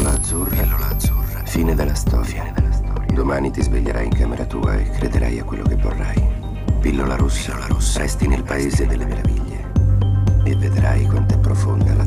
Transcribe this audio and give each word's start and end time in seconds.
Pillola 0.00 0.16
azzurra. 0.16 0.62
Pillola 0.62 0.88
azzurra. 0.88 1.44
Fine 1.44 1.74
della 1.74 1.94
storia. 1.94 2.24
Fine 2.24 2.52
della 2.54 2.72
storia. 2.72 3.12
Domani 3.12 3.50
ti 3.50 3.62
sveglierai 3.62 4.06
in 4.06 4.14
camera 4.14 4.46
tua 4.46 4.74
e 4.76 4.88
crederai 4.88 5.38
a 5.38 5.44
quello 5.44 5.62
che 5.64 5.76
vorrai. 5.76 6.26
Pillola 6.80 7.16
rossa. 7.16 7.52
Pillola 7.52 7.66
rossa. 7.66 7.98
Resti 7.98 8.26
nel 8.26 8.42
paese 8.42 8.86
delle 8.86 9.04
meraviglie. 9.04 9.72
E 10.44 10.56
vedrai 10.56 11.04
quanto 11.04 11.34
è 11.34 11.38
profonda 11.38 11.92
la 11.92 11.99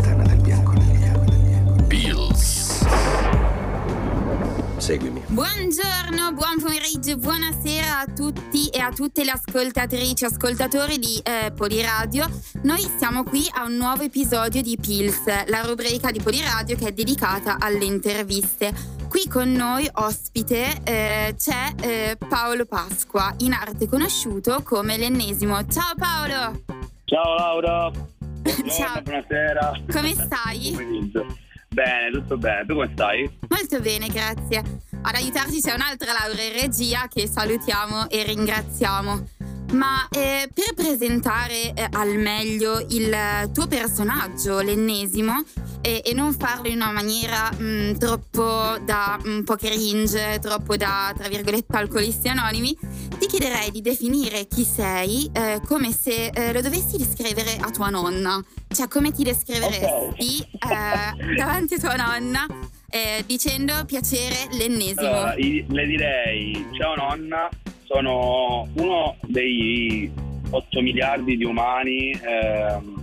Seguimi. 4.84 5.23
Buongiorno, 5.27 6.34
buon 6.34 6.59
pomeriggio, 6.61 7.15
buonasera 7.15 8.00
a 8.00 8.05
tutti 8.05 8.68
e 8.68 8.82
a 8.82 8.91
tutte 8.91 9.23
le 9.23 9.32
ascoltatrici 9.32 10.25
e 10.25 10.27
ascoltatori 10.27 11.00
di 11.00 11.21
eh, 11.23 11.54
Poliradio. 11.55 12.29
Noi 12.63 12.82
siamo 12.97 13.23
qui 13.23 13.50
a 13.54 13.64
un 13.64 13.77
nuovo 13.77 14.04
episodio 14.04 14.61
di 14.61 14.77
Pills, 14.77 15.23
la 15.47 15.61
rubrica 15.61 16.11
di 16.11 16.19
Poliradio 16.19 16.75
che 16.75 16.88
è 16.88 16.91
dedicata 16.91 17.55
alle 17.59 17.86
interviste. 17.86 18.73
Qui 19.07 19.25
con 19.29 19.54
noi 19.54 19.89
ospite 19.89 20.82
eh, 20.83 21.33
c'è 21.38 21.75
eh, 21.82 22.18
Paolo 22.18 22.65
Pasqua, 22.65 23.33
in 23.38 23.54
arte 23.54 23.88
conosciuto 23.88 24.63
come 24.63 24.97
l'ennesimo. 24.97 25.65
Ciao 25.65 25.93
Paolo! 25.96 26.61
Ciao 27.05 27.36
Laura, 27.38 27.89
Buongiorno, 28.43 28.69
Ciao. 28.69 29.02
buonasera. 29.02 29.82
Come 29.89 30.13
stai? 30.13 30.71
Buon 30.71 30.83
pomeriggio. 30.83 31.52
Bene, 31.73 32.11
tutto 32.11 32.38
bene. 32.38 32.66
Tu 32.66 32.73
come 32.75 32.89
stai? 32.94 33.38
Molto 33.50 33.80
bene, 33.80 34.08
grazie. 34.08 34.59
Ad 35.02 35.16
aiutarci 35.16 35.59
c'è 35.59 35.73
un'altra 35.73 36.13
laurea 36.13 36.45
in 36.45 36.61
regia 36.61 37.08
che 37.08 37.27
salutiamo 37.27 38.09
e 38.09 38.23
ringraziamo. 38.23 39.27
Ma 39.73 40.08
eh, 40.11 40.47
per 40.53 40.75
presentare 40.75 41.73
eh, 41.73 41.88
al 41.94 42.16
meglio 42.17 42.80
il 42.89 43.11
eh, 43.11 43.49
tuo 43.52 43.66
personaggio, 43.66 44.59
l'ennesimo, 44.59 45.44
e, 45.81 46.03
e 46.05 46.13
non 46.13 46.33
farlo 46.33 46.67
in 46.67 46.75
una 46.75 46.91
maniera 46.91 47.52
mh, 47.52 47.97
troppo 47.97 48.77
da 48.85 49.19
un 49.25 49.44
po' 49.44 49.55
cringe, 49.55 50.38
troppo 50.39 50.77
da, 50.77 51.11
tra 51.17 51.27
virgolette, 51.27 51.75
alcolisti 51.75 52.27
anonimi, 52.27 52.77
ti 53.17 53.28
chiederei 53.28 53.72
di 53.72 53.81
definire 53.81 54.47
chi 54.47 54.64
sei 54.64 55.30
eh, 55.33 55.61
come 55.66 55.92
se 55.92 56.28
eh, 56.28 56.53
lo 56.53 56.61
dovessi 56.61 56.97
descrivere 56.97 57.58
a 57.59 57.70
tua 57.70 57.89
nonna. 57.89 58.44
Cioè, 58.67 58.88
come 58.88 59.11
ti 59.11 59.23
descriveresti 59.23 60.42
eh, 60.42 61.36
davanti 61.38 61.75
a 61.75 61.78
tua 61.78 61.95
nonna 61.95 62.45
eh, 62.89 63.23
dicendo 63.25 63.73
piacere 63.86 64.36
l'ennesimo. 64.52 65.33
Le 65.36 65.86
direi, 65.86 66.66
ciao 66.78 66.95
nonna, 66.95 67.50
sono 67.86 68.67
uno 68.75 69.17
dei 69.22 70.11
8 70.50 70.81
miliardi 70.81 71.38
di 71.38 71.44
umani 71.44 72.11
ehm, 72.11 73.02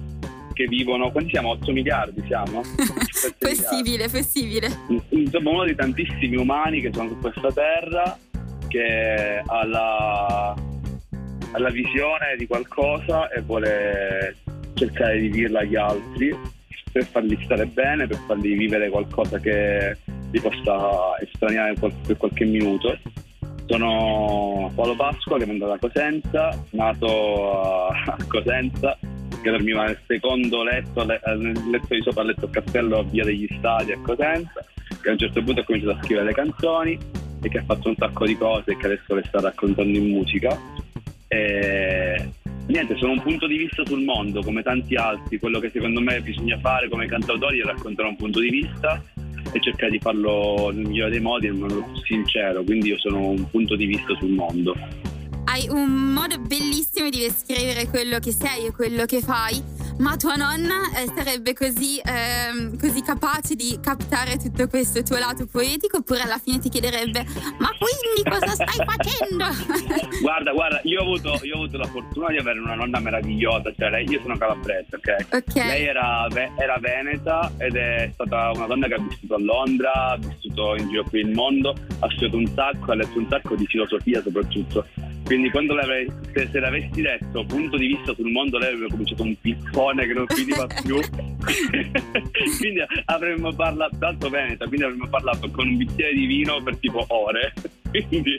che 0.53 0.67
vivono, 0.67 1.11
quanti 1.11 1.31
siamo? 1.31 1.51
8 1.51 1.73
miliardi 1.73 2.23
siamo? 2.27 2.63
Possibile, 3.39 4.09
possibile. 4.09 4.69
Insomma, 5.09 5.51
uno 5.51 5.65
dei 5.65 5.75
tantissimi 5.75 6.37
umani 6.37 6.81
che 6.81 6.91
sono 6.93 7.09
su 7.09 7.19
questa 7.19 7.51
terra 7.53 8.19
che 8.71 9.43
ha 9.45 9.67
la, 9.67 10.55
ha 10.55 11.59
la 11.59 11.71
visione 11.71 12.37
di 12.39 12.47
qualcosa 12.47 13.29
e 13.29 13.41
vuole 13.43 14.37
cercare 14.75 15.19
di 15.19 15.29
dirla 15.29 15.61
agli 15.61 15.77
altri 15.77 16.35
per 16.93 17.05
farli 17.05 17.39
stare 17.45 17.67
bene, 17.67 18.07
per 18.07 18.19
farli 18.27 18.55
vivere 18.55 18.89
qualcosa 18.89 19.39
che 19.39 19.97
li 20.31 20.41
possa 20.41 21.19
estraniare 21.21 21.75
per 21.75 22.17
qualche 22.17 22.45
minuto. 22.45 22.97
Sono 23.67 24.73
Paolo 24.75 24.97
Pasqua 24.97 25.39
che 25.39 25.45
vengo 25.45 25.67
da 25.67 25.79
Cosenza, 25.79 26.65
nato 26.71 27.89
a 27.89 28.17
Cosenza, 28.27 28.97
che 29.43 29.51
dormiva 29.51 29.85
nel 29.85 29.99
secondo 30.07 30.63
letto, 30.65 31.05
le- 31.05 31.21
eh, 31.25 31.35
nel 31.35 31.71
letto 31.71 31.95
di 31.95 32.03
sopra 32.03 32.23
al 32.23 32.29
letto 32.29 32.49
castello 32.51 33.05
Via 33.05 33.25
degli 33.25 33.49
Stadi 33.59 33.93
a 33.93 33.99
Cosenza, 34.03 34.65
che 35.01 35.09
a 35.09 35.13
un 35.13 35.19
certo 35.19 35.43
punto 35.43 35.61
ha 35.61 35.65
cominciato 35.65 35.97
a 35.97 36.03
scrivere 36.03 36.27
le 36.27 36.35
canzoni 36.35 36.99
e 37.43 37.49
che 37.49 37.59
ha 37.59 37.65
fatto 37.65 37.89
un 37.89 37.97
sacco 37.97 38.27
di 38.27 38.37
cose 38.37 38.73
e 38.73 38.77
che 38.77 38.87
adesso 38.87 39.15
le 39.15 39.25
sta 39.27 39.41
raccontando 39.41 39.97
in 39.97 40.11
musica. 40.11 40.59
E 41.29 42.29
niente, 42.67 42.97
sono 42.97 43.13
un 43.13 43.23
punto 43.23 43.47
di 43.47 43.57
vista 43.57 43.85
sul 43.85 44.03
mondo, 44.03 44.43
come 44.43 44.63
tanti 44.63 44.95
altri. 44.95 45.39
Quello 45.39 45.59
che 45.59 45.71
secondo 45.71 46.01
me 46.01 46.21
bisogna 46.21 46.59
fare 46.59 46.89
come 46.89 47.07
cantautori 47.07 47.61
è 47.61 47.65
raccontare 47.65 48.09
un 48.09 48.17
punto 48.17 48.41
di 48.41 48.51
vista 48.51 49.03
e 49.53 49.61
cercare 49.61 49.93
di 49.93 49.99
farlo 49.99 50.71
nel 50.73 50.87
migliore 50.87 51.11
dei 51.11 51.21
modi, 51.21 51.47
in 51.47 51.59
modo 51.59 51.85
sincero. 52.05 52.63
Quindi 52.63 52.89
io 52.89 52.99
sono 52.99 53.29
un 53.29 53.49
punto 53.51 53.77
di 53.77 53.87
vista 53.87 54.15
sul 54.17 54.31
mondo. 54.31 54.75
Hai 55.53 55.67
un 55.69 56.13
modo 56.13 56.39
bellissimo 56.39 57.09
di 57.09 57.19
descrivere 57.19 57.89
quello 57.89 58.21
che 58.21 58.31
sei 58.31 58.67
e 58.67 58.71
quello 58.71 59.05
che 59.05 59.21
fai, 59.21 59.61
ma 59.99 60.17
tua 60.17 60.37
nonna 60.37 60.89
eh, 60.95 61.11
sarebbe 61.13 61.55
così, 61.55 62.01
ehm, 62.05 62.79
così 62.79 63.03
capace 63.03 63.57
di 63.57 63.77
captare 63.83 64.37
tutto 64.37 64.69
questo 64.69 65.03
tuo 65.03 65.19
lato 65.19 65.49
poetico 65.51 65.97
oppure 65.97 66.21
alla 66.21 66.39
fine 66.39 66.61
ti 66.61 66.69
chiederebbe 66.69 67.27
ma 67.59 67.69
quindi 67.77 68.23
cosa 68.23 68.55
stai 68.55 68.87
facendo? 68.87 69.45
Guarda, 70.23 70.53
guarda, 70.53 70.81
io 70.85 71.01
ho 71.01 71.03
avuto, 71.03 71.41
io 71.43 71.55
ho 71.55 71.63
avuto 71.63 71.79
la 71.79 71.87
fortuna 71.87 72.29
di 72.29 72.37
avere 72.37 72.61
una 72.61 72.75
nonna 72.75 73.01
meravigliosa, 73.01 73.73
cioè 73.77 73.91
lei, 73.91 74.09
io 74.09 74.21
sono 74.21 74.37
calabrese, 74.37 74.97
ok? 74.97 75.27
ok, 75.33 75.55
Lei 75.55 75.85
era, 75.87 76.29
era 76.57 76.79
veneta 76.79 77.51
ed 77.57 77.75
è 77.75 78.09
stata 78.13 78.53
una 78.55 78.67
donna 78.67 78.87
che 78.87 78.95
ha 78.95 79.01
vissuto 79.01 79.35
a 79.35 79.41
Londra, 79.41 79.93
ha 79.93 80.17
vissuto 80.17 80.77
in 80.77 80.89
giro 80.91 81.05
qui 81.05 81.21
il 81.21 81.33
mondo, 81.33 81.75
ha 81.99 82.09
studiato 82.11 82.37
un 82.37 82.47
sacco, 82.55 82.93
ha 82.93 82.95
letto 82.95 83.19
un 83.19 83.27
sacco 83.29 83.57
di 83.57 83.67
filosofia 83.67 84.23
soprattutto. 84.23 84.87
Quindi 85.31 85.49
quando 85.51 85.75
l'avrei- 85.75 86.11
se, 86.35 86.49
se 86.51 86.59
l'avessi 86.59 87.03
detto 87.03 87.45
punto 87.45 87.77
di 87.77 87.87
vista 87.87 88.13
sul 88.17 88.33
mondo, 88.33 88.59
lei 88.59 88.73
avrebbe 88.73 88.91
cominciato 88.91 89.23
un 89.23 89.37
pippone 89.41 90.05
che 90.05 90.13
non 90.13 90.27
finiva 90.27 90.67
più. 90.83 90.99
quindi 92.59 92.81
avremmo 93.05 93.53
parlato, 93.53 93.97
tanto 93.97 94.29
veneta, 94.29 94.67
quindi 94.67 94.87
avremmo 94.87 95.07
parlato 95.07 95.49
con 95.53 95.69
un 95.69 95.77
bicchiere 95.77 96.15
di 96.15 96.27
vino 96.27 96.61
per 96.65 96.79
tipo 96.79 97.05
ore. 97.07 97.53
quindi 98.09 98.37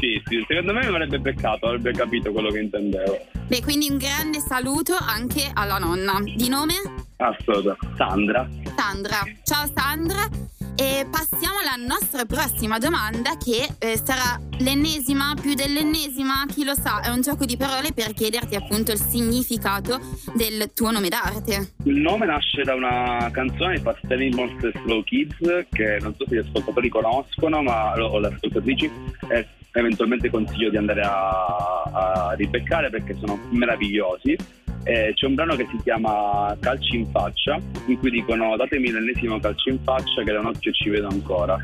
sì, 0.00 0.22
sì, 0.24 0.42
secondo 0.48 0.72
me 0.72 0.80
mi 0.80 0.86
avrebbe 0.86 1.18
beccato, 1.18 1.66
avrebbe 1.66 1.92
capito 1.92 2.32
quello 2.32 2.48
che 2.48 2.60
intendevo. 2.60 3.26
beh 3.48 3.60
quindi 3.60 3.90
un 3.90 3.98
grande 3.98 4.38
saluto 4.38 4.96
anche 4.98 5.50
alla 5.52 5.76
nonna. 5.76 6.18
Di 6.24 6.48
nome? 6.48 6.72
Assolutamente. 7.16 7.94
Sandra. 7.94 8.48
Sandra. 8.74 9.18
Ciao 9.44 9.70
Sandra. 9.74 10.61
E 10.74 11.06
passiamo 11.10 11.58
alla 11.58 11.84
nostra 11.86 12.24
prossima 12.24 12.78
domanda 12.78 13.36
che 13.36 13.68
eh, 13.78 14.00
sarà 14.02 14.40
l'ennesima 14.58 15.34
più 15.40 15.54
dell'ennesima, 15.54 16.46
chi 16.48 16.64
lo 16.64 16.74
sa, 16.74 17.00
è 17.02 17.08
un 17.10 17.20
gioco 17.20 17.44
di 17.44 17.56
parole 17.56 17.92
per 17.92 18.14
chiederti 18.14 18.54
appunto 18.54 18.90
il 18.90 18.98
significato 18.98 20.00
del 20.34 20.72
tuo 20.74 20.90
nome 20.90 21.08
d'arte. 21.08 21.74
Il 21.84 22.00
nome 22.00 22.26
nasce 22.26 22.62
da 22.62 22.74
una 22.74 23.28
canzone 23.32 23.76
di 23.76 23.82
Fast 23.82 24.10
Animals 24.10 24.72
Slow 24.82 25.04
Kids 25.04 25.66
che 25.70 25.98
non 26.00 26.14
so 26.16 26.26
se 26.26 26.36
gli 26.36 26.38
ascoltatori 26.38 26.88
conoscono, 26.88 27.62
ma 27.62 27.92
o 27.92 28.18
le 28.18 28.28
ascoltatrici, 28.28 28.90
e 29.28 29.46
eventualmente 29.72 30.30
consiglio 30.30 30.70
di 30.70 30.76
andare 30.78 31.02
a, 31.02 31.82
a 31.92 32.34
ribeccare 32.36 32.88
perché 32.88 33.14
sono 33.18 33.38
meravigliosi. 33.50 34.36
Eh, 34.84 35.12
c'è 35.14 35.26
un 35.26 35.34
brano 35.34 35.54
che 35.54 35.66
si 35.70 35.78
chiama 35.82 36.56
Calci 36.58 36.96
in 36.96 37.06
faccia, 37.10 37.60
in 37.86 37.98
cui 37.98 38.10
dicono 38.10 38.56
datemi 38.56 38.90
l'ennesimo 38.90 39.38
calcio 39.38 39.70
in 39.70 39.78
faccia 39.82 40.22
che 40.24 40.32
da 40.32 40.40
un 40.40 40.46
occhio 40.46 40.72
ci 40.72 40.88
vedo 40.88 41.08
ancora. 41.08 41.56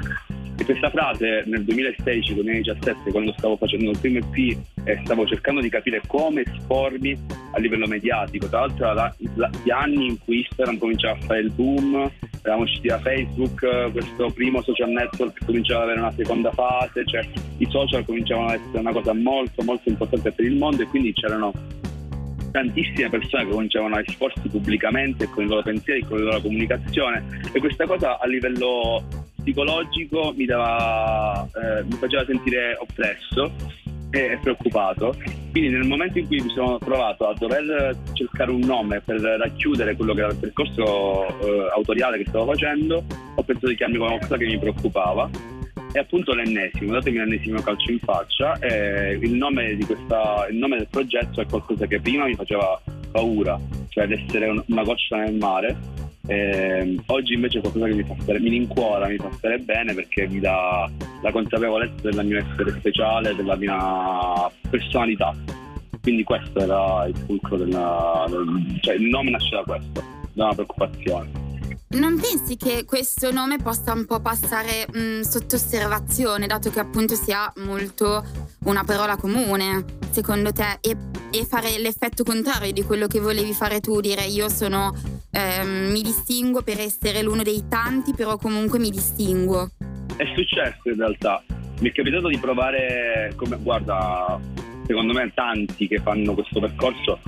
E 0.61 0.65
questa 0.65 0.91
frase 0.91 1.45
nel 1.47 1.63
2016-2017, 1.63 3.11
quando 3.13 3.33
stavo 3.39 3.57
facendo 3.57 3.91
il 3.91 3.99
primo 3.99 4.19
EP 4.19 4.59
e 4.85 5.01
stavo 5.05 5.25
cercando 5.25 5.61
di 5.61 5.69
capire 5.69 6.03
come 6.07 6.43
espormi 6.43 7.17
a 7.53 7.59
livello 7.61 7.87
mediatico, 7.87 8.49
tra 8.49 8.61
l'altro 8.61 8.85
era 8.91 9.15
la- 9.35 9.51
gli 9.63 9.71
anni 9.71 10.07
in 10.09 10.19
cui 10.19 10.39
Instagram 10.39 10.79
cominciava 10.79 11.17
a 11.17 11.21
fare 11.23 11.41
il 11.41 11.53
boom, 11.53 12.11
eravamo 12.43 12.65
usciti 12.65 12.89
da 12.89 12.99
Facebook, 12.99 13.63
eh, 13.63 13.89
questo 13.93 14.31
primo 14.31 14.61
social 14.63 14.91
network 14.91 15.45
cominciava 15.45 15.83
ad 15.83 15.89
avere 15.91 16.01
una 16.01 16.13
seconda 16.13 16.51
fase, 16.51 17.05
cioè 17.07 17.25
i 17.59 17.67
social 17.71 18.05
cominciavano 18.05 18.49
ad 18.49 18.55
essere 18.55 18.79
una 18.79 18.93
cosa 18.93 19.13
molto 19.13 19.63
molto 19.63 19.89
importante 19.89 20.33
per 20.33 20.45
il 20.45 20.57
mondo 20.57 20.83
e 20.83 20.87
quindi 20.87 21.13
c'erano 21.13 21.53
tantissime 22.51 23.09
persone 23.09 23.45
che 23.45 23.51
cominciavano 23.51 23.97
a 23.97 24.03
esporsi 24.05 24.49
pubblicamente 24.49 25.29
con 25.29 25.45
i 25.45 25.47
loro 25.47 25.63
pensieri, 25.63 26.01
con 26.03 26.19
la 26.19 26.25
loro 26.25 26.41
comunicazione 26.41 27.41
e 27.53 27.59
questa 27.61 27.87
cosa 27.87 28.19
a 28.19 28.27
livello 28.27 29.03
psicologico 29.43 30.33
mi, 30.37 30.45
dava, 30.45 31.47
eh, 31.47 31.85
mi 31.85 31.97
faceva 31.97 32.25
sentire 32.25 32.77
oppresso 32.79 33.53
e 34.11 34.39
preoccupato. 34.41 35.15
Quindi 35.51 35.71
nel 35.71 35.87
momento 35.87 36.19
in 36.19 36.27
cui 36.27 36.41
mi 36.41 36.51
sono 36.51 36.79
trovato 36.79 37.29
a 37.29 37.35
dover 37.35 37.97
cercare 38.13 38.51
un 38.51 38.61
nome 38.61 39.01
per 39.01 39.21
racchiudere 39.21 39.97
quello 39.97 40.15
che 40.15 40.21
era 40.21 40.31
il 40.31 40.39
percorso 40.39 41.27
eh, 41.27 41.71
autoriale 41.75 42.19
che 42.19 42.27
stavo 42.29 42.53
facendo, 42.53 43.05
ho 43.35 43.43
pensato 43.43 43.69
di 43.69 43.77
chiamarmi 43.77 44.07
qualcosa 44.07 44.37
che 44.37 44.47
mi 44.47 44.59
preoccupava 44.59 45.57
è 45.93 45.99
appunto 45.99 46.35
l'ennesimo, 46.35 46.93
datemi 46.93 47.19
l'ennesimo 47.19 47.61
calcio 47.61 47.91
in 47.93 47.99
faccia 47.99 48.59
e 48.59 49.19
il 49.21 49.33
nome, 49.33 49.77
questa, 49.87 50.47
il 50.51 50.57
nome 50.57 50.77
del 50.77 50.89
progetto 50.91 51.41
è 51.41 51.47
qualcosa 51.47 51.87
che 51.87 52.01
prima 52.01 52.27
mi 52.27 52.35
faceva 52.35 52.81
paura, 53.11 53.59
cioè 53.89 54.07
l'essere 54.07 54.49
un- 54.49 54.63
una 54.67 54.83
goccia 54.83 55.17
nel 55.17 55.35
mare. 55.35 55.77
E 56.31 56.95
oggi 57.07 57.33
invece 57.33 57.57
è 57.57 57.61
qualcosa 57.63 57.87
che 57.87 57.95
mi 57.95 58.03
fa 58.03 58.15
stare, 58.21 58.39
mi 58.39 58.51
rincuora, 58.51 59.09
mi 59.09 59.17
fa 59.17 59.31
stare 59.33 59.59
bene 59.61 59.95
perché 59.95 60.29
mi 60.29 60.41
dà 60.41 60.91
la 61.23 61.33
consapevolezza 61.33 62.11
del 62.11 62.27
mio 62.27 62.37
essere 62.39 62.71
speciale, 62.79 63.35
della 63.35 63.57
mia 63.57 64.51
personalità. 64.69 65.35
Quindi 66.03 66.25
questo 66.25 66.61
era 66.61 67.07
il 67.07 67.17
fulcro 67.25 67.57
della. 67.57 68.27
del- 68.29 68.79
cioè 68.81 68.95
il 68.97 69.05
nome 69.09 69.31
nasce 69.31 69.57
da 69.57 69.63
questo, 69.63 70.03
da 70.35 70.45
una 70.45 70.55
preoccupazione. 70.55 71.31
Non 71.91 72.21
pensi 72.21 72.57
che 72.57 72.85
questo 72.85 73.33
nome 73.33 73.57
possa 73.57 73.93
un 73.93 74.05
po' 74.05 74.21
passare 74.21 74.87
mh, 74.93 74.99
mm, 74.99 75.21
sotto 75.21 75.57
osservazione, 75.57 76.47
dato 76.47 76.71
che 76.71 76.81
appunto 76.81 77.15
sia 77.15 77.51
molto 77.65 78.23
una 78.65 78.85
parola 78.85 79.17
comune, 79.17 79.85
secondo 80.11 80.53
te, 80.53 80.79
e, 80.83 80.97
e 81.31 81.45
fare 81.47 81.79
l'effetto 81.79 82.25
contrario 82.25 82.73
di 82.73 82.83
quello 82.83 83.07
che 83.07 83.21
volevi 83.21 83.53
fare 83.55 83.81
tu, 83.81 84.01
dire 84.01 84.25
io 84.25 84.49
sono, 84.51 84.95
ehm, 85.31 85.91
mi 85.91 86.03
distingo 86.03 86.63
per 86.63 86.79
essere 86.79 87.23
l'uno 87.23 87.43
dei 87.43 87.65
tanti, 87.69 88.13
però 88.13 88.37
comunque 88.37 88.79
mi 88.79 88.91
distinguo? 88.91 89.71
È 90.17 90.25
successo 90.35 90.91
in 90.91 90.97
realtà, 90.97 91.43
mi 91.81 91.89
è 91.89 91.93
capitato 91.93 92.29
di 92.29 92.39
provare, 92.39 93.33
come, 93.37 93.57
guarda, 93.63 94.39
secondo 94.87 95.15
me 95.15 95.33
tanti 95.35 95.89
che 95.89 96.01
fanno 96.01 96.35
questo 96.35 96.61
percorso 96.61 97.21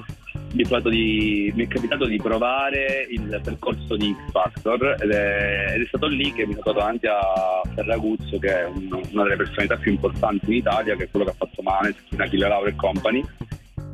mi 0.52 0.64
è, 0.64 0.80
di, 0.88 1.52
mi 1.54 1.64
è, 1.64 1.68
capitato 1.68 2.06
di 2.06 2.16
provare 2.16 3.06
il 3.08 3.40
percorso 3.42 3.96
di 3.96 4.14
X 4.14 4.30
Factor 4.32 4.96
ed 5.00 5.10
è, 5.10 5.72
ed 5.74 5.82
è 5.82 5.86
stato 5.86 6.06
lì 6.06 6.32
che 6.32 6.46
mi 6.46 6.52
sono 6.52 6.62
trovato 6.62 6.78
davanti 6.80 7.06
a 7.06 7.62
Ferraguzzo 7.74 8.38
che 8.38 8.60
è 8.60 8.64
un, 8.66 9.00
una 9.12 9.22
delle 9.22 9.36
personalità 9.36 9.76
più 9.76 9.92
importanti 9.92 10.46
in 10.46 10.56
Italia 10.56 10.96
che 10.96 11.04
è 11.04 11.10
quello 11.10 11.26
che 11.26 11.32
ha 11.32 11.36
fatto 11.36 11.62
Maneskin, 11.62 12.20
Achille 12.20 12.48
Laura 12.48 12.68
e 12.68 12.74
Company 12.74 13.24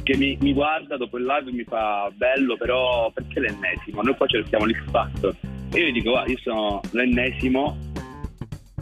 che 0.03 0.17
mi, 0.17 0.39
mi, 0.41 0.53
guarda 0.53 0.97
dopo 0.97 1.19
il 1.19 1.25
live 1.25 1.51
e 1.51 1.53
mi 1.53 1.65
fa 1.65 2.09
bello 2.15 2.57
però 2.57 3.11
perché 3.11 3.41
l'ennesimo? 3.41 4.03
Noi 4.03 4.17
qua 4.17 4.27
cerchiamo 4.27 4.65
l'X 4.65 4.91
Factor 4.91 5.35
e 5.73 5.79
io 5.81 5.87
gli 5.89 5.93
dico 5.93 6.23
io 6.27 6.39
sono 6.39 6.81
l'ennesimo 6.93 7.77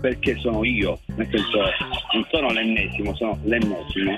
perché 0.00 0.36
sono 0.36 0.62
io. 0.64 1.00
Nel 1.16 1.26
senso 1.30 1.58
non 2.12 2.26
sono 2.30 2.50
l'ennesimo 2.50 3.14
sono 3.16 3.38
l'ennesimo 3.44 4.14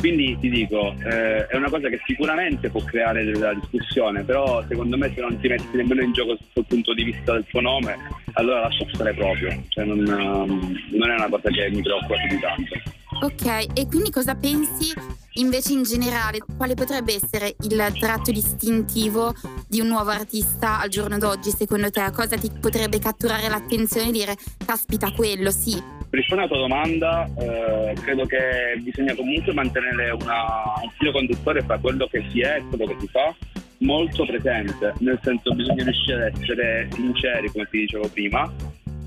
quindi 0.00 0.36
ti 0.40 0.48
dico, 0.48 0.94
eh, 1.04 1.46
è 1.46 1.56
una 1.56 1.70
cosa 1.70 1.88
che 1.88 2.00
sicuramente 2.04 2.70
può 2.70 2.82
creare 2.82 3.24
della 3.24 3.54
discussione, 3.54 4.24
però 4.24 4.64
secondo 4.66 4.96
me 4.96 5.12
se 5.14 5.20
non 5.20 5.38
ti 5.38 5.48
metti 5.48 5.76
nemmeno 5.76 6.02
in 6.02 6.12
gioco 6.12 6.32
il 6.32 6.64
punto 6.66 6.92
di 6.94 7.04
vista 7.04 7.32
del 7.32 7.44
tuo 7.48 7.60
nome, 7.60 7.96
allora 8.32 8.62
lascia 8.62 8.86
stare 8.92 9.14
proprio, 9.14 9.62
cioè 9.68 9.84
non, 9.84 9.98
um, 9.98 10.76
non 10.90 11.10
è 11.10 11.14
una 11.14 11.28
cosa 11.28 11.50
che 11.50 11.70
mi 11.70 11.82
preoccupa 11.82 12.14
più 12.16 12.36
di 12.36 12.40
tanto. 12.40 12.98
Ok, 13.22 13.78
e 13.78 13.86
quindi 13.86 14.10
cosa 14.10 14.34
pensi 14.34 14.92
invece 15.34 15.72
in 15.74 15.82
generale? 15.82 16.38
Quale 16.56 16.74
potrebbe 16.74 17.14
essere 17.14 17.54
il 17.62 17.92
tratto 17.98 18.30
distintivo 18.30 19.34
di 19.68 19.80
un 19.80 19.88
nuovo 19.88 20.10
artista 20.10 20.80
al 20.80 20.88
giorno 20.88 21.18
d'oggi 21.18 21.50
secondo 21.50 21.90
te? 21.90 22.10
Cosa 22.14 22.36
ti 22.36 22.50
potrebbe 22.58 22.98
catturare 22.98 23.48
l'attenzione 23.48 24.08
e 24.08 24.12
dire, 24.12 24.36
caspita, 24.64 25.12
quello 25.12 25.50
sì, 25.50 25.99
per 26.10 26.18
rispondere 26.18 26.48
alla 26.48 26.58
tua 26.58 26.68
domanda, 26.68 27.30
eh, 27.38 27.94
credo 28.02 28.26
che 28.26 28.80
bisogna 28.80 29.14
comunque 29.14 29.54
mantenere 29.54 30.10
una, 30.10 30.42
un 30.82 30.90
filo 30.98 31.12
conduttore 31.12 31.62
fra 31.62 31.78
quello 31.78 32.08
che 32.08 32.24
si 32.30 32.40
è 32.40 32.56
e 32.56 32.64
quello 32.68 32.86
che 32.86 32.96
si 32.98 33.06
fa 33.06 33.32
molto 33.78 34.26
presente, 34.26 34.92
nel 34.98 35.18
senso 35.22 35.54
bisogna 35.54 35.84
riuscire 35.84 36.26
ad 36.26 36.34
essere 36.34 36.88
sinceri, 36.92 37.50
come 37.50 37.68
ti 37.70 37.78
dicevo 37.78 38.08
prima, 38.08 38.52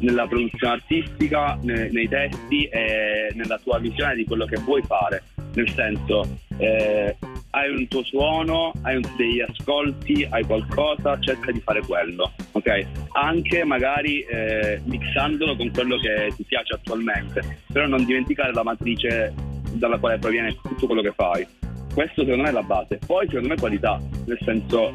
nella 0.03 0.27
produzione 0.27 0.73
artistica, 0.73 1.57
nei, 1.61 1.91
nei 1.91 2.07
testi 2.07 2.65
e 2.65 3.31
nella 3.33 3.57
tua 3.57 3.79
visione 3.79 4.15
di 4.15 4.25
quello 4.25 4.45
che 4.45 4.59
vuoi 4.59 4.81
fare. 4.83 5.23
Nel 5.55 5.69
senso, 5.69 6.27
eh, 6.57 7.15
hai 7.51 7.69
un 7.69 7.87
tuo 7.87 8.03
suono, 8.03 8.73
hai 8.81 8.95
un, 8.95 9.03
degli 9.15 9.39
ascolti, 9.39 10.25
hai 10.29 10.43
qualcosa, 10.43 11.19
cerca 11.19 11.51
di 11.51 11.59
fare 11.59 11.81
quello, 11.81 12.31
ok? 12.51 12.85
Anche 13.11 13.63
magari 13.63 14.21
eh, 14.21 14.81
mixandolo 14.85 15.55
con 15.55 15.71
quello 15.71 15.97
che 15.97 16.33
ti 16.35 16.43
piace 16.43 16.73
attualmente, 16.73 17.59
però 17.71 17.87
non 17.87 18.05
dimenticare 18.05 18.51
la 18.53 18.63
matrice 18.63 19.33
dalla 19.73 19.97
quale 19.97 20.17
proviene 20.17 20.55
tutto 20.61 20.85
quello 20.85 21.01
che 21.01 21.13
fai. 21.15 21.47
Questo 21.93 22.21
secondo 22.21 22.43
me 22.43 22.49
è 22.49 22.53
la 22.53 22.63
base. 22.63 22.99
Poi 23.05 23.27
secondo 23.27 23.49
me 23.49 23.55
qualità, 23.55 24.01
nel 24.25 24.39
senso 24.41 24.93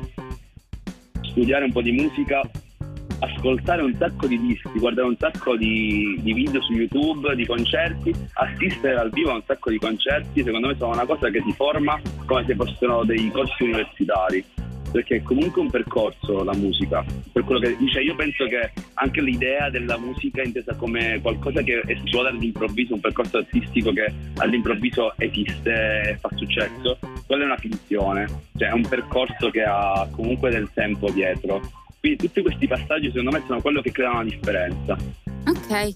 studiare 1.23 1.65
un 1.65 1.73
po' 1.73 1.83
di 1.83 1.93
musica 1.93 2.43
ascoltare 3.21 3.83
un 3.83 3.95
sacco 3.95 4.27
di 4.27 4.39
dischi, 4.41 4.79
guardare 4.79 5.09
un 5.09 5.17
sacco 5.17 5.57
di, 5.57 6.19
di, 6.21 6.33
video 6.33 6.61
su 6.63 6.73
YouTube, 6.73 7.35
di 7.35 7.47
concerti, 7.47 8.15
assistere 8.35 8.95
dal 8.95 9.11
vivo 9.11 9.31
a 9.31 9.35
un 9.35 9.43
sacco 9.45 9.71
di 9.71 9.79
concerti, 9.79 10.43
secondo 10.43 10.69
me 10.69 10.77
sono 10.77 10.93
una 10.93 11.07
cosa 11.07 11.31
che 11.31 11.43
ti 11.43 11.53
forma 11.53 12.01
come 12.27 12.45
se 12.47 12.55
fossero 12.55 13.05
dei 13.05 13.31
corsi 13.31 13.65
universitari. 13.65 14.45
Perché 14.91 15.17
è 15.17 15.23
comunque 15.23 15.61
un 15.61 15.69
percorso 15.69 16.43
la 16.45 16.55
musica. 16.55 17.05
Per 17.31 17.45
quello 17.45 17.61
che 17.61 17.77
dice, 17.77 18.01
io 18.01 18.15
penso 18.15 18.47
che 18.47 18.73
anche 18.95 19.21
l'idea 19.21 19.69
della 19.69 19.99
musica 19.99 20.43
intesa 20.43 20.75
come 20.77 21.19
qualcosa 21.21 21.61
che 21.61 21.83
esplode 21.85 22.31
all'improvviso, 22.31 22.95
un 22.95 23.01
percorso 23.01 23.37
artistico 23.37 23.93
che 23.93 24.11
all'improvviso 24.39 25.13
esiste 25.19 26.09
e 26.09 26.17
fa 26.19 26.31
successo, 26.35 26.99
quella 27.27 27.43
è 27.43 27.47
una 27.47 27.59
finzione, 27.59 28.27
cioè 28.57 28.69
è 28.69 28.73
un 28.73 28.89
percorso 28.89 29.51
che 29.51 29.63
ha 29.63 30.09
comunque 30.11 30.49
del 30.49 30.71
tempo 30.73 31.11
dietro 31.11 31.61
quindi 32.09 32.17
tutti 32.17 32.43
questi 32.43 32.67
passaggi 32.67 33.09
secondo 33.09 33.31
me 33.31 33.43
sono 33.47 33.61
quello 33.61 33.83
che 33.83 33.93
crea 33.93 34.11
una 34.13 34.25
differenza. 34.25 34.97
Ok, 35.47 35.95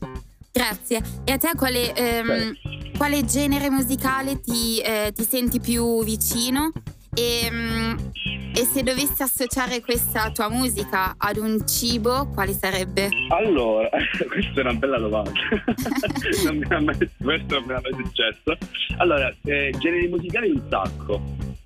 grazie. 0.53 1.01
E 1.25 1.33
a 1.33 1.39
te 1.39 1.51
quale, 1.57 1.95
ehm, 1.95 2.55
quale 2.97 3.25
genere 3.25 3.71
musicale 3.71 4.41
ti, 4.41 4.81
eh, 4.81 5.13
ti, 5.15 5.25
senti 5.25 5.61
più 5.61 6.05
vicino? 6.05 6.73
E, 7.15 7.47
ehm, 7.47 8.11
e, 8.55 8.65
se 8.65 8.83
dovessi 8.83 9.23
associare 9.23 9.81
questa 9.81 10.31
tua 10.31 10.51
musica 10.51 11.15
ad 11.17 11.37
un 11.37 11.67
cibo, 11.67 12.29
quale 12.29 12.53
sarebbe? 12.53 13.09
Allora, 13.29 13.89
questa 14.29 14.61
è 14.61 14.63
una 14.63 14.75
bella 14.75 14.99
domanda. 14.99 15.33
non 16.45 16.57
mi 16.57 16.65
ha 16.69 16.81
mai, 16.81 16.97
questo 17.21 17.55
non 17.55 17.65
mi 17.67 17.75
è 17.75 17.81
mai 17.81 18.05
successo. 18.05 18.57
Allora, 18.99 19.35
eh, 19.45 19.75
generi 19.79 20.09
musicali 20.09 20.51
un 20.51 20.63
sacco. 20.69 21.21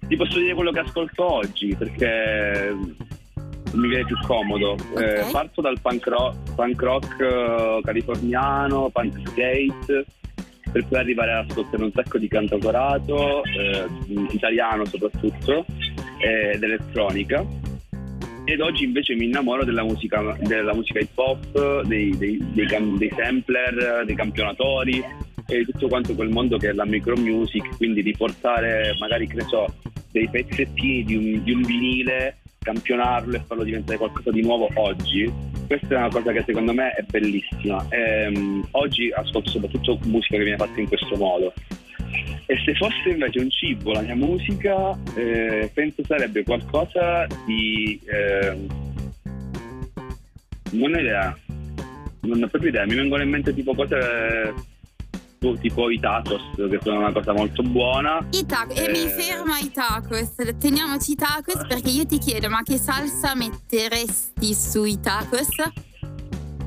Ti 0.07 0.15
posso 0.17 0.39
dire 0.39 0.55
quello 0.55 0.71
che 0.71 0.79
ascolto 0.79 1.33
oggi, 1.33 1.75
perché 1.75 2.75
mi 3.76 3.88
viene 3.88 4.05
più 4.05 4.17
comodo. 4.26 4.73
Okay. 4.73 5.28
Eh, 5.28 5.31
parto 5.31 5.61
dal 5.61 5.78
punk 5.81 6.06
rock, 6.06 6.55
punk 6.55 6.82
rock 6.82 7.17
uh, 7.20 7.81
californiano, 7.82 8.90
punk 8.90 9.28
skate, 9.28 10.05
per 10.73 10.84
poi 10.87 10.99
arrivare 10.99 11.32
ad 11.32 11.50
ascoltare 11.50 11.82
un 11.82 11.93
sacco 11.93 12.19
di 12.19 12.28
cantautorato, 12.28 13.43
eh, 13.44 13.87
italiano 14.31 14.84
soprattutto, 14.84 15.64
ed 16.19 16.62
elettronica. 16.62 17.44
Ed 18.44 18.61
oggi 18.61 18.84
invece 18.84 19.14
mi 19.14 19.25
innamoro 19.25 19.64
della 19.64 19.82
musica, 19.82 20.37
della 20.40 20.73
musica 20.73 21.00
hip 21.00 21.17
hop, 21.19 21.82
dei, 21.82 22.17
dei, 22.17 22.38
dei, 22.52 22.67
dei 22.96 23.12
sampler, 23.17 24.05
dei 24.05 24.14
campionatori 24.14 25.05
e 25.49 25.64
tutto 25.64 25.88
quanto 25.88 26.14
quel 26.14 26.28
mondo 26.28 26.56
che 26.56 26.70
è 26.70 26.73
la 26.73 26.84
micro 26.84 27.17
music, 27.17 27.76
quindi 27.76 28.02
di 28.02 28.14
portare 28.17 28.96
magari, 29.00 29.26
che 29.26 29.37
ne 29.37 29.46
so, 29.49 29.67
dei 30.12 30.28
pezzettini 30.28 31.05
di 31.05 31.17
un, 31.17 31.43
di 31.43 31.52
un 31.52 31.62
vinile 31.62 32.37
campionarlo 32.67 33.37
e 33.37 33.43
farlo 33.47 33.63
diventare 33.63 33.97
qualcosa 33.97 34.33
di 34.33 34.43
nuovo 34.43 34.69
oggi, 34.75 35.33
questa 35.69 35.95
è 35.95 35.99
una 35.99 36.09
cosa 36.09 36.33
che 36.33 36.43
secondo 36.45 36.73
me 36.73 36.91
è 36.91 37.03
bellissima. 37.03 37.87
E, 37.89 38.27
um, 38.27 38.67
oggi 38.73 39.09
ascolto 39.12 39.50
soprattutto 39.50 39.99
musica 40.07 40.37
che 40.37 40.43
viene 40.43 40.59
fatta 40.59 40.81
in 40.81 40.88
questo 40.88 41.17
modo. 41.17 41.52
E 42.49 42.57
se 42.64 42.75
fosse 42.75 43.09
invece 43.09 43.38
un 43.38 43.50
cibo 43.50 43.93
la 43.93 44.00
mia 44.00 44.17
musica, 44.17 44.99
eh, 45.14 45.71
penso 45.73 46.02
sarebbe 46.05 46.43
qualcosa 46.43 47.26
di... 47.45 48.00
Eh, 48.05 48.67
non 50.73 50.95
ho 50.95 50.99
idea, 50.99 51.37
non 52.23 52.43
ho 52.43 52.49
proprio 52.49 52.71
idea, 52.71 52.85
mi 52.85 52.97
vengono 52.97 53.23
in 53.23 53.31
mente 53.31 53.55
tipo 53.55 53.75
cose 53.75 53.97
tipo 55.61 55.90
i 55.90 55.99
tacos, 56.00 56.40
che 56.55 56.78
sono 56.83 56.99
una 56.99 57.12
cosa 57.12 57.33
molto 57.33 57.62
buona. 57.62 58.26
I 58.33 58.45
tacos, 58.47 58.78
e... 58.78 58.85
e 58.85 58.90
mi 58.90 59.07
fermo 59.09 59.52
ai 59.52 59.71
tacos, 59.71 60.35
teniamoci 60.59 61.12
i 61.12 61.14
tacos 61.16 61.66
perché 61.66 61.90
io 61.90 62.07
ti 62.07 62.19
chiedo, 62.19 62.49
ma 62.49 62.62
che 62.62 62.78
salsa 62.78 63.35
metteresti 63.35 64.55
sui 64.55 64.99
tacos? 65.00 65.49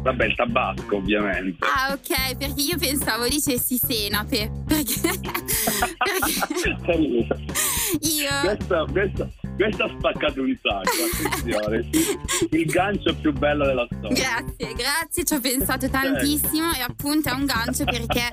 Vabbè, 0.01 0.25
il 0.25 0.35
tabasco 0.35 0.95
ovviamente. 0.95 1.65
Ah, 1.65 1.91
ok, 1.93 2.37
perché 2.37 2.61
io 2.61 2.77
pensavo 2.77 3.27
dicessi 3.27 3.77
senape. 3.77 4.49
Perché... 4.65 5.01
perché... 6.85 7.07
io... 8.01 8.29
Questo, 8.43 8.87
questo, 8.91 9.29
questo 9.59 9.83
ha 9.83 9.89
spaccato 9.89 10.41
un 10.41 10.57
sacco, 10.61 11.27
attenzione. 11.27 11.89
Il 12.51 12.65
gancio 12.67 13.13
più 13.13 13.33
bello 13.33 13.65
della 13.65 13.85
storia. 13.91 14.13
Grazie, 14.13 14.73
grazie, 14.73 15.23
ci 15.25 15.33
ho 15.33 15.39
pensato 15.41 15.89
tantissimo 15.89 16.71
e 16.71 16.79
appunto 16.79 17.27
è 17.27 17.33
un 17.33 17.45
gancio 17.45 17.83
perché 17.83 18.29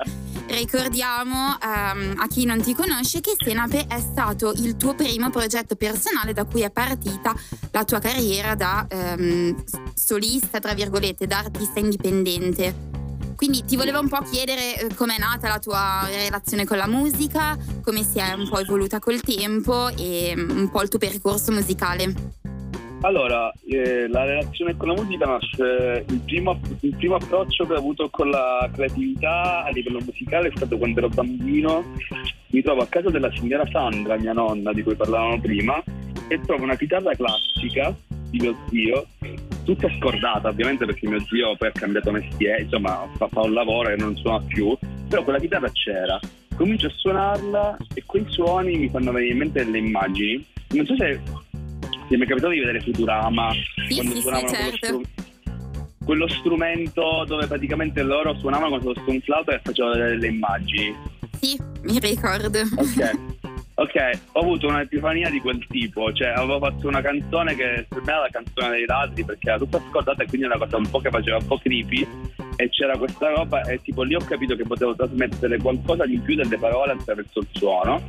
ricordiamo 0.47 1.57
um, 1.61 2.13
a 2.17 2.27
chi 2.29 2.45
non 2.45 2.61
ti 2.61 2.73
conosce 2.73 3.19
che 3.19 3.35
Senape 3.37 3.87
è 3.87 3.99
stato 3.99 4.53
il 4.53 4.77
tuo 4.77 4.95
primo 4.95 5.29
progetto 5.29 5.75
personale 5.75 6.31
da 6.31 6.45
cui 6.45 6.61
è 6.61 6.71
partita 6.71 7.35
la 7.71 7.83
tua 7.83 7.99
carriera 7.99 8.55
da 8.55 8.87
um, 8.89 9.63
solista, 9.93 10.59
tra 10.59 10.73
virgolette, 10.73 11.27
da 11.27 11.39
artista 11.39 11.79
indipendente. 11.79 12.96
Quindi 13.37 13.63
ti 13.63 13.75
volevo 13.75 13.99
un 13.99 14.09
po' 14.09 14.23
chiedere 14.23 14.79
eh, 14.79 14.95
com'è 14.95 15.19
nata 15.19 15.47
la 15.47 15.59
tua 15.59 16.07
relazione 16.09 16.65
con 16.65 16.75
la 16.75 16.87
musica, 16.87 17.55
come 17.83 18.01
si 18.01 18.17
è 18.17 18.33
un 18.33 18.49
po' 18.49 18.57
evoluta 18.57 18.97
col 18.97 19.21
tempo 19.21 19.89
e 19.89 20.33
mm, 20.35 20.57
un 20.57 20.71
po' 20.71 20.81
il 20.81 20.89
tuo 20.89 20.97
percorso 20.97 21.51
musicale. 21.51 22.11
Allora, 23.01 23.53
eh, 23.69 24.07
la 24.07 24.25
relazione 24.25 24.75
con 24.75 24.87
la 24.87 24.95
musica 24.95 25.27
nasce, 25.27 26.03
il 26.09 26.19
primo, 26.25 26.59
il 26.79 26.95
primo 26.95 27.13
approccio 27.13 27.67
che 27.67 27.73
ho 27.73 27.77
avuto 27.77 28.09
con 28.09 28.31
la 28.31 28.67
creatività 28.73 29.63
a 29.63 29.69
livello 29.69 29.99
musicale 30.03 30.47
è 30.47 30.51
stato 30.55 30.75
quando 30.79 30.97
ero 30.97 31.09
bambino. 31.09 31.93
Mi 32.47 32.63
trovo 32.63 32.81
a 32.81 32.87
casa 32.87 33.11
della 33.11 33.31
signora 33.35 33.67
Sandra, 33.71 34.17
mia 34.17 34.33
nonna, 34.33 34.73
di 34.73 34.81
cui 34.81 34.95
parlavamo 34.95 35.39
prima, 35.39 35.79
e 36.27 36.41
trovo 36.41 36.63
una 36.63 36.75
chitarra 36.75 37.13
classica 37.13 37.95
di 38.37 38.47
mio 38.47 38.57
zio 38.69 39.07
tutta 39.67 39.89
scordata 39.97 40.47
ovviamente 40.47 40.85
perché 40.85 41.07
mio 41.07 41.19
zio 41.25 41.55
poi 41.57 41.67
ha 41.67 41.71
cambiato 41.71 42.11
mestiere, 42.11 42.61
insomma 42.61 43.05
fa, 43.17 43.27
fa 43.27 43.41
un 43.41 43.53
lavoro 43.53 43.89
e 43.89 43.97
non 43.97 44.15
suona 44.15 44.41
più, 44.47 44.77
però 45.09 45.23
quella 45.23 45.39
chitarra 45.39 45.69
c'era. 45.71 46.17
Comincio 46.55 46.87
a 46.87 46.91
suonarla 46.95 47.77
e 47.93 48.03
quei 48.05 48.25
suoni 48.29 48.77
mi 48.77 48.89
fanno 48.89 49.11
venire 49.11 49.33
in 49.33 49.37
mente 49.39 49.63
delle 49.65 49.77
immagini. 49.77 50.43
Non 50.69 50.85
so 50.85 50.95
se 50.95 51.21
ti 52.07 52.13
è 52.13 52.17
mai 52.17 52.27
capitato 52.27 52.53
di 52.53 52.59
vedere 52.59 52.79
Futurama 52.79 53.51
sì, 53.87 53.95
quando 53.95 54.15
sì, 54.15 54.21
suonavano 54.21 54.47
sì, 54.47 54.55
certo. 54.55 54.79
quello, 54.79 55.03
str- 55.03 56.05
quello, 56.05 56.27
strumento 56.29 57.25
dove 57.27 57.47
praticamente 57.47 58.01
loro 58.03 58.33
suonavano 58.39 58.79
con 58.79 58.93
lo 58.93 59.19
flauto 59.21 59.51
e 59.51 59.59
facevano 59.61 59.95
delle 59.95 60.27
immagini. 60.27 60.95
Sì, 61.39 61.59
mi 61.83 61.99
ricordo. 61.99 62.59
Ok. 62.59 63.35
Ok, 63.79 63.93
ho 64.31 64.39
avuto 64.39 64.67
un'epifania 64.67 65.29
di 65.29 65.39
quel 65.39 65.63
tipo, 65.67 66.11
cioè 66.11 66.29
avevo 66.29 66.57
fatto 66.57 66.87
una 66.87 66.99
canzone 66.99 67.53
che 67.53 67.85
per 67.87 68.01
me 68.01 68.11
era 68.11 68.21
la 68.21 68.29
canzone 68.31 68.69
dei 68.69 68.85
ladri 68.87 69.23
perché 69.23 69.49
era 69.49 69.59
tutta 69.59 69.79
scordata 69.87 70.23
e 70.23 70.25
quindi 70.25 70.47
era 70.47 70.55
una 70.55 70.65
cosa 70.65 70.77
un 70.77 70.89
po' 70.89 70.99
che 70.99 71.11
faceva 71.11 71.37
un 71.37 71.45
po' 71.45 71.59
creepy 71.59 72.07
e 72.55 72.69
c'era 72.69 72.97
questa 72.97 73.29
roba 73.29 73.61
e 73.61 73.79
tipo 73.83 74.01
lì 74.01 74.15
ho 74.15 74.19
capito 74.25 74.55
che 74.55 74.63
potevo 74.63 74.95
trasmettere 74.95 75.59
qualcosa 75.59 76.07
di 76.07 76.17
più 76.17 76.33
delle 76.33 76.57
parole 76.57 76.93
attraverso 76.93 77.37
il 77.37 77.47
suono 77.51 78.01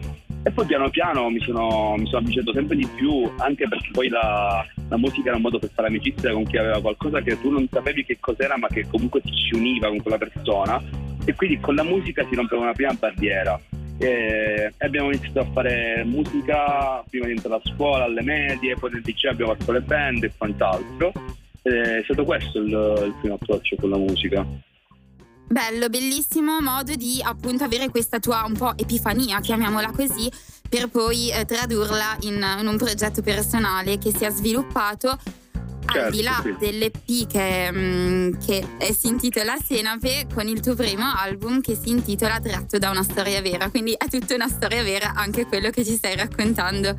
e 0.42 0.50
poi 0.50 0.64
piano 0.64 0.88
piano 0.88 1.28
mi 1.28 1.40
sono, 1.40 1.96
mi 1.98 2.06
sono 2.06 2.20
avvicinato 2.20 2.54
sempre 2.54 2.74
di 2.74 2.88
più 2.94 3.30
anche 3.36 3.68
perché 3.68 3.90
poi 3.92 4.08
la, 4.08 4.66
la, 4.88 4.96
musica 4.96 5.28
era 5.28 5.36
un 5.36 5.42
modo 5.42 5.58
per 5.58 5.68
fare 5.74 5.88
amicizia 5.88 6.32
con 6.32 6.46
chi 6.46 6.56
aveva 6.56 6.80
qualcosa 6.80 7.20
che 7.20 7.38
tu 7.42 7.50
non 7.50 7.68
sapevi 7.70 8.06
che 8.06 8.16
cos'era 8.18 8.56
ma 8.56 8.68
che 8.68 8.86
comunque 8.88 9.20
ti 9.20 9.34
ci 9.34 9.54
univa 9.54 9.88
con 9.88 10.00
quella 10.00 10.16
persona 10.16 10.80
e 11.26 11.34
quindi 11.34 11.60
con 11.60 11.74
la 11.74 11.84
musica 11.84 12.24
si 12.26 12.34
rompeva 12.34 12.62
una 12.62 12.72
prima 12.72 12.94
barriera 12.94 13.60
e 13.98 14.72
abbiamo 14.78 15.10
iniziato 15.10 15.40
a 15.40 15.50
fare 15.52 16.04
musica 16.04 17.04
prima 17.08 17.26
di 17.26 17.32
entrare 17.32 17.60
a 17.62 17.68
scuola, 17.74 18.04
alle 18.04 18.22
medie, 18.22 18.76
poi 18.76 18.92
nel 18.92 19.02
liceo 19.04 19.32
abbiamo 19.32 19.54
fatto 19.54 19.72
le 19.72 19.80
band 19.80 20.24
e 20.24 20.32
quant'altro. 20.36 21.12
È 21.60 22.00
stato 22.04 22.24
questo 22.24 22.58
il, 22.58 23.02
il 23.06 23.14
primo 23.20 23.34
approccio 23.34 23.76
con 23.76 23.90
la 23.90 23.98
musica. 23.98 24.46
Bello, 25.50 25.88
bellissimo 25.88 26.60
modo 26.60 26.94
di 26.94 27.20
appunto 27.22 27.64
avere 27.64 27.88
questa 27.88 28.18
tua 28.20 28.44
un 28.44 28.54
po' 28.54 28.76
epifania, 28.76 29.40
chiamiamola 29.40 29.90
così, 29.92 30.30
per 30.68 30.88
poi 30.88 31.30
eh, 31.30 31.44
tradurla 31.46 32.18
in, 32.20 32.44
in, 32.60 32.66
un 32.66 32.76
progetto 32.76 33.22
personale 33.22 33.96
che 33.96 34.12
si 34.14 34.24
è 34.24 34.30
sviluppato 34.30 35.18
certo, 35.92 36.06
al 36.06 36.10
di 36.10 36.22
là 36.22 36.40
sì. 36.42 36.56
dell'EP 36.58 37.26
che, 37.26 37.70
mm, 37.72 38.32
che 38.44 38.66
si 38.92 39.08
intitola 39.08 39.56
Senape 39.56 40.26
con 40.32 40.46
il 40.46 40.60
tuo 40.60 40.74
primo 40.74 41.04
album 41.04 41.60
che 41.60 41.76
si 41.80 41.90
intitola 41.90 42.40
Tratto 42.40 42.78
da 42.78 42.90
una 42.90 43.02
storia 43.02 43.40
vera, 43.40 43.68
quindi 43.70 43.92
è 43.92 44.08
tutta 44.08 44.34
una 44.34 44.48
storia 44.48 44.82
vera 44.82 45.12
anche 45.14 45.46
quello 45.46 45.70
che 45.70 45.84
ci 45.84 45.94
stai 45.94 46.16
raccontando. 46.16 46.96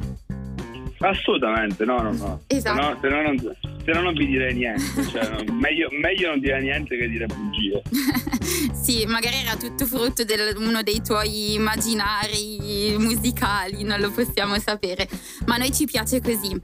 Assolutamente, 0.99 1.85
no, 1.85 2.01
no, 2.01 2.11
no. 2.11 2.41
Esatto. 2.47 2.75
Se 2.75 2.81
no, 2.81 2.97
se 3.01 3.07
no, 3.07 3.21
non, 3.21 3.55
se 3.85 3.91
no 3.91 4.01
non, 4.01 4.13
vi 4.13 4.25
direi 4.25 4.53
niente, 4.53 5.03
cioè, 5.09 5.29
no, 5.29 5.43
meglio, 5.55 5.87
meglio, 5.91 6.29
non 6.29 6.39
dire 6.39 6.59
niente 6.61 6.97
che 6.97 7.07
dire 7.07 7.25
bugie. 7.25 7.81
sì, 8.81 9.05
magari 9.05 9.37
era 9.37 9.55
tutto 9.55 9.85
frutto 9.85 10.23
di 10.23 10.33
uno 10.57 10.83
dei 10.83 11.01
tuoi 11.01 11.53
immaginari 11.53 12.95
musicali, 12.97 13.83
non 13.83 13.99
lo 14.01 14.11
possiamo 14.11 14.59
sapere, 14.59 15.07
ma 15.45 15.55
a 15.55 15.57
noi 15.59 15.71
ci 15.71 15.85
piace 15.85 16.21
così. 16.21 16.61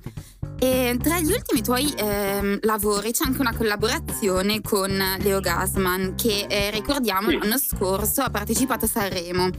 E 0.60 0.98
tra 1.02 1.20
gli 1.20 1.32
ultimi 1.32 1.62
tuoi 1.62 1.94
eh, 1.94 2.60
lavori 2.62 3.12
c'è 3.12 3.26
anche 3.26 3.42
una 3.42 3.54
collaborazione 3.54 4.62
con 4.62 4.92
Leo 5.20 5.40
Gasman 5.40 6.16
che 6.16 6.46
eh, 6.48 6.72
ricordiamo 6.72 7.30
sì. 7.30 7.38
l'anno 7.38 7.58
scorso 7.58 8.22
ha 8.22 8.30
partecipato 8.30 8.86
a 8.86 8.88
Sanremo. 8.88 9.50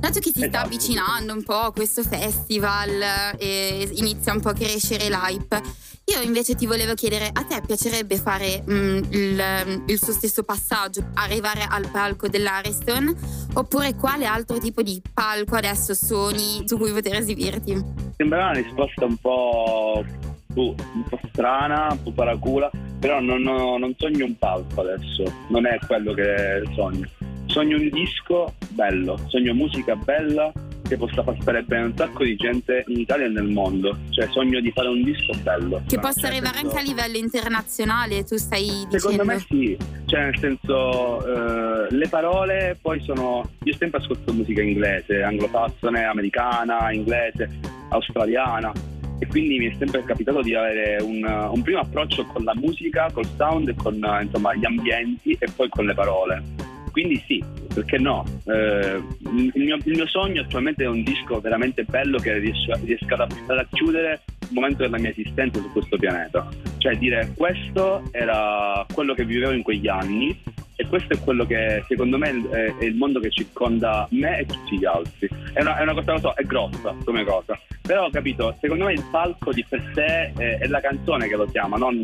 Dato 0.00 0.18
che 0.18 0.30
si 0.32 0.38
esatto. 0.38 0.48
sta 0.48 0.62
avvicinando 0.62 1.34
un 1.34 1.42
po' 1.44 1.52
a 1.52 1.72
questo 1.72 2.02
festival 2.02 3.34
e 3.38 3.86
inizia 3.96 4.32
un 4.32 4.40
po' 4.40 4.48
a 4.48 4.54
crescere 4.54 5.10
l'hype, 5.10 5.60
io 6.06 6.22
invece 6.22 6.54
ti 6.54 6.64
volevo 6.64 6.94
chiedere, 6.94 7.28
a 7.30 7.44
te 7.44 7.60
piacerebbe 7.64 8.16
fare 8.16 8.62
mh, 8.64 8.72
mm, 8.72 9.02
il, 9.10 9.82
il, 9.88 9.98
suo 10.02 10.14
stesso 10.14 10.42
passaggio, 10.42 11.04
arrivare 11.14 11.66
al 11.68 11.88
palco 11.90 12.28
dell'Ariston, 12.28 13.14
oppure 13.52 13.94
quale 13.94 14.24
altro 14.24 14.58
tipo 14.58 14.80
di 14.80 15.00
palco 15.12 15.54
adesso 15.54 15.92
sogni 15.92 16.66
su 16.66 16.78
cui 16.78 16.90
poter 16.92 17.16
esibirti? 17.16 17.80
Sembra 18.16 18.38
una 18.38 18.52
risposta 18.52 19.04
un 19.04 19.16
po' 19.18 20.02
boh, 20.46 20.74
un 20.94 21.04
po' 21.08 21.20
strana, 21.30 21.88
un 21.90 22.02
po' 22.02 22.12
paracula, 22.12 22.70
però 22.98 23.20
non, 23.20 23.42
non, 23.42 23.94
sogno 23.98 24.24
un 24.24 24.36
palco 24.38 24.80
adesso, 24.80 25.22
non 25.48 25.66
è 25.66 25.78
quello 25.86 26.14
che 26.14 26.62
sogno. 26.74 27.06
Sogno 27.46 27.76
un 27.76 27.88
disco 27.90 28.54
bello, 28.70 29.18
sogno 29.28 29.54
musica 29.54 29.94
bella 29.96 30.52
che 30.90 30.96
possa 30.96 31.22
far 31.22 31.36
stare 31.40 31.62
bene 31.62 31.84
un 31.84 31.96
sacco 31.96 32.24
di 32.24 32.34
gente 32.34 32.84
in 32.88 32.98
Italia 32.98 33.26
e 33.26 33.28
nel 33.28 33.46
mondo. 33.46 33.96
Cioè 34.10 34.26
sogno 34.30 34.60
di 34.60 34.72
fare 34.72 34.88
un 34.88 35.04
disco 35.04 35.32
bello. 35.40 35.82
Che 35.86 35.98
possa 36.00 36.26
arrivare 36.26 36.56
senso... 36.58 36.76
anche 36.76 36.78
a 36.80 36.82
livello 36.82 37.16
internazionale, 37.16 38.24
tu 38.24 38.36
stai 38.36 38.64
dicendo? 38.64 38.98
Secondo 38.98 39.24
me 39.24 39.38
sì, 39.38 39.76
cioè 40.06 40.24
nel 40.24 40.38
senso 40.38 41.24
eh, 41.24 41.94
le 41.94 42.08
parole 42.08 42.76
poi 42.80 43.00
sono... 43.02 43.48
Io 43.62 43.74
sempre 43.76 44.00
ascolto 44.00 44.32
musica 44.32 44.62
inglese, 44.62 45.22
anglosassone, 45.22 46.04
americana, 46.04 46.90
inglese, 46.90 47.48
australiana 47.90 48.72
e 49.20 49.26
quindi 49.26 49.58
mi 49.58 49.66
è 49.66 49.74
sempre 49.78 50.02
capitato 50.02 50.40
di 50.40 50.54
avere 50.54 51.00
un, 51.02 51.22
un 51.22 51.62
primo 51.62 51.80
approccio 51.80 52.24
con 52.24 52.42
la 52.42 52.54
musica, 52.56 53.10
col 53.12 53.28
sound 53.36 53.68
e 53.68 53.74
con 53.74 53.94
insomma, 54.22 54.54
gli 54.54 54.64
ambienti 54.64 55.36
e 55.38 55.46
poi 55.54 55.68
con 55.68 55.84
le 55.84 55.94
parole. 55.94 56.42
Quindi 56.90 57.22
sì, 57.26 57.42
perché 57.72 57.98
no? 57.98 58.24
Eh, 58.46 59.02
il, 59.20 59.52
mio, 59.54 59.76
il, 59.76 59.92
mio, 59.94 60.06
sogno 60.06 60.42
attualmente 60.42 60.84
è 60.84 60.88
un 60.88 61.02
disco 61.02 61.40
veramente 61.40 61.84
bello 61.84 62.18
che 62.18 62.38
riesca, 62.38 62.78
riesca 62.82 63.14
ad, 63.14 63.32
ad 63.46 63.66
chiudere 63.70 64.22
il 64.40 64.48
momento 64.50 64.82
della 64.82 64.98
mia 64.98 65.10
esistenza 65.10 65.60
su 65.60 65.70
questo 65.72 65.96
pianeta. 65.96 66.48
Cioè 66.78 66.96
dire 66.96 67.32
questo 67.36 68.02
era 68.12 68.84
quello 68.92 69.14
che 69.14 69.24
vivevo 69.24 69.52
in 69.52 69.62
quegli 69.62 69.88
anni 69.88 70.38
e 70.80 70.86
questo 70.86 71.12
è 71.12 71.18
quello 71.18 71.44
che 71.44 71.84
secondo 71.88 72.16
me 72.16 72.42
è, 72.50 72.74
è 72.78 72.84
il 72.84 72.94
mondo 72.94 73.20
che 73.20 73.30
circonda 73.30 74.08
me 74.12 74.38
e 74.38 74.46
tutti 74.46 74.78
gli 74.78 74.86
altri. 74.86 75.28
È 75.52 75.60
una, 75.60 75.78
è 75.78 75.82
una 75.82 75.92
cosa, 75.92 76.12
lo 76.12 76.18
so, 76.18 76.32
è 76.34 76.42
grossa 76.44 76.96
come 77.04 77.22
cosa, 77.24 77.58
però 77.82 78.06
ho 78.06 78.10
capito, 78.10 78.56
secondo 78.60 78.86
me 78.86 78.94
il 78.94 79.04
palco 79.10 79.52
di 79.52 79.64
per 79.68 79.90
sé 79.94 80.32
è, 80.32 80.58
è 80.58 80.66
la 80.68 80.80
canzone 80.80 81.28
che 81.28 81.36
lo 81.36 81.44
chiama, 81.46 81.76
non, 81.76 82.02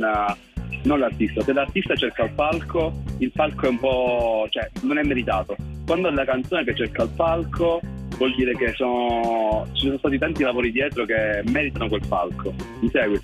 non, 0.85 0.99
l'artista. 0.99 1.43
Se 1.43 1.53
l'artista 1.53 1.95
cerca 1.95 2.25
il 2.25 2.33
palco, 2.33 2.93
il 3.19 3.31
palco 3.33 3.67
è 3.67 3.69
un 3.69 3.79
po'... 3.79 4.47
cioè 4.51 4.69
non 4.83 4.99
è 4.99 5.03
meritato. 5.03 5.57
Quando 5.87 6.09
è 6.09 6.13
la 6.13 6.25
canzone 6.25 6.65
che 6.65 6.75
cerca 6.75 7.05
il 7.05 7.11
palco 7.11 7.81
vuol 8.17 8.35
dire 8.35 8.57
che 8.57 8.73
sono, 8.75 9.67
ci 9.73 9.87
sono 9.87 9.99
stati 9.99 10.19
tanti 10.19 10.43
lavori 10.43 10.73
dietro 10.73 11.05
che 11.05 11.43
meritano 11.47 11.89
quel 11.89 12.07
palco. 12.07 12.55
Mi 12.81 12.91
segui? 12.91 13.21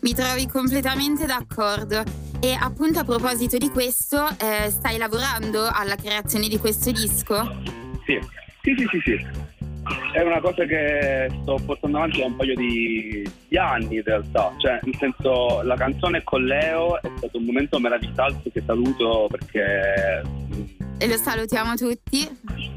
Mi 0.00 0.14
trovi 0.14 0.46
completamente 0.46 1.26
d'accordo. 1.26 2.02
E 2.40 2.56
appunto 2.58 3.00
a 3.00 3.04
proposito 3.04 3.56
di 3.56 3.68
questo, 3.68 4.24
eh, 4.38 4.70
stai 4.70 4.96
lavorando 4.96 5.68
alla 5.70 5.96
creazione 5.96 6.46
di 6.46 6.56
questo 6.58 6.92
disco? 6.92 7.62
Sì, 8.06 8.18
sì, 8.62 8.74
sì, 8.76 8.86
sì. 8.86 9.00
sì. 9.04 9.57
È 10.12 10.22
una 10.22 10.40
cosa 10.40 10.64
che 10.64 11.30
sto 11.42 11.58
portando 11.64 11.98
avanti 11.98 12.20
da 12.20 12.26
un 12.26 12.36
paio 12.36 12.54
di, 12.54 13.28
di, 13.48 13.56
anni 13.56 13.96
in 13.96 14.02
realtà, 14.04 14.52
cioè 14.58 14.78
nel 14.82 14.96
senso 14.96 15.62
la 15.62 15.76
canzone 15.76 16.22
con 16.24 16.44
Leo 16.44 17.00
è 17.00 17.10
stato 17.16 17.38
un 17.38 17.44
momento 17.44 17.78
meraviglioso 17.78 18.42
che 18.52 18.62
saluto 18.64 19.28
perché... 19.30 20.22
E 21.00 21.06
lo 21.06 21.16
salutiamo 21.16 21.74
tutti. 21.74 22.26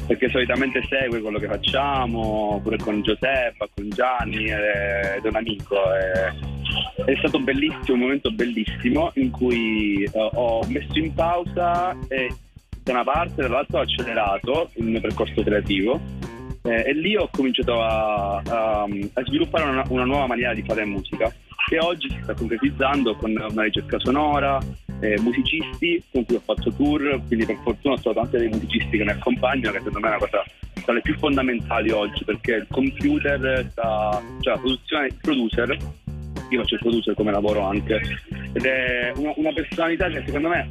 Perché 0.06 0.30
solitamente 0.30 0.82
segue 0.88 1.22
quello 1.22 1.40
che 1.40 1.48
facciamo, 1.48 2.60
pure 2.62 2.78
con 2.78 3.02
Giuseppa, 3.02 3.68
con 3.74 3.90
Gianni 3.90 4.46
ed 4.46 4.60
è 5.24 5.28
un 5.28 5.36
amico. 5.36 5.76
E 5.96 6.50
è 7.06 7.16
stato 7.18 7.40
bellissimo, 7.40 7.94
un 7.94 8.00
momento 8.00 8.32
bellissimo 8.32 9.12
in 9.16 9.32
cui 9.32 10.08
uh, 10.12 10.30
ho 10.34 10.66
messo 10.68 10.98
in 10.98 11.14
pausa 11.14 11.98
e 12.08 12.34
da 12.84 12.94
una 12.94 13.04
parte 13.04 13.42
dall'altra 13.42 13.80
ho 13.80 13.82
accelerato 13.82 14.70
il 14.76 14.86
mio 14.86 15.02
percorso 15.02 15.44
creativo 15.44 16.00
eh, 16.64 16.84
e 16.88 16.94
lì 16.94 17.16
ho 17.16 17.30
cominciato 17.32 17.82
a, 17.82 18.38
a, 18.38 18.84
a 18.84 19.24
sviluppare 19.26 19.70
una, 19.70 19.84
una, 19.90 20.06
nuova 20.06 20.28
maniera 20.28 20.54
di 20.54 20.64
fare 20.64 20.86
musica. 20.86 21.34
Che 21.68 21.80
oggi 21.80 22.10
si 22.10 22.20
sta 22.24 22.34
concretizzando 22.34 23.16
con 23.16 23.32
una 23.32 23.64
ricerca 23.64 24.00
sonora, 24.00 24.60
eh, 25.00 25.20
musicisti 25.22 26.04
con 26.12 26.26
cui 26.26 26.36
ho 26.36 26.42
fatto 26.44 26.72
tour, 26.74 27.22
quindi 27.28 27.46
per 27.46 27.58
fortuna 27.64 27.96
ho 27.96 28.00
trovato 28.00 28.26
anche 28.26 28.38
dei 28.38 28.50
musicisti 28.50 28.98
che 28.98 29.04
mi 29.04 29.12
accompagnano, 29.12 29.72
che 29.72 29.84
secondo 29.84 30.00
me 30.00 30.08
è 30.08 30.18
una 30.18 30.20
cosa 30.20 30.44
tra 30.84 30.94
le 30.94 31.02
più 31.02 31.16
fondamentali 31.18 31.92
oggi, 31.92 32.24
perché 32.24 32.54
il 32.54 32.68
computer, 32.70 33.68
sta, 33.70 34.22
cioè 34.42 34.54
la 34.54 34.60
produzione, 34.60 35.06
il 35.08 35.16
producer 35.22 35.78
io 36.52 36.60
faccio 36.62 36.76
il 36.76 36.82
producer 36.82 37.14
come 37.16 37.32
lavoro 37.32 37.62
anche 37.62 38.02
ed 38.54 38.66
è 38.66 39.14
una, 39.16 39.32
una 39.38 39.54
personalità 39.54 40.10
che 40.10 40.22
secondo 40.26 40.50
me 40.50 40.68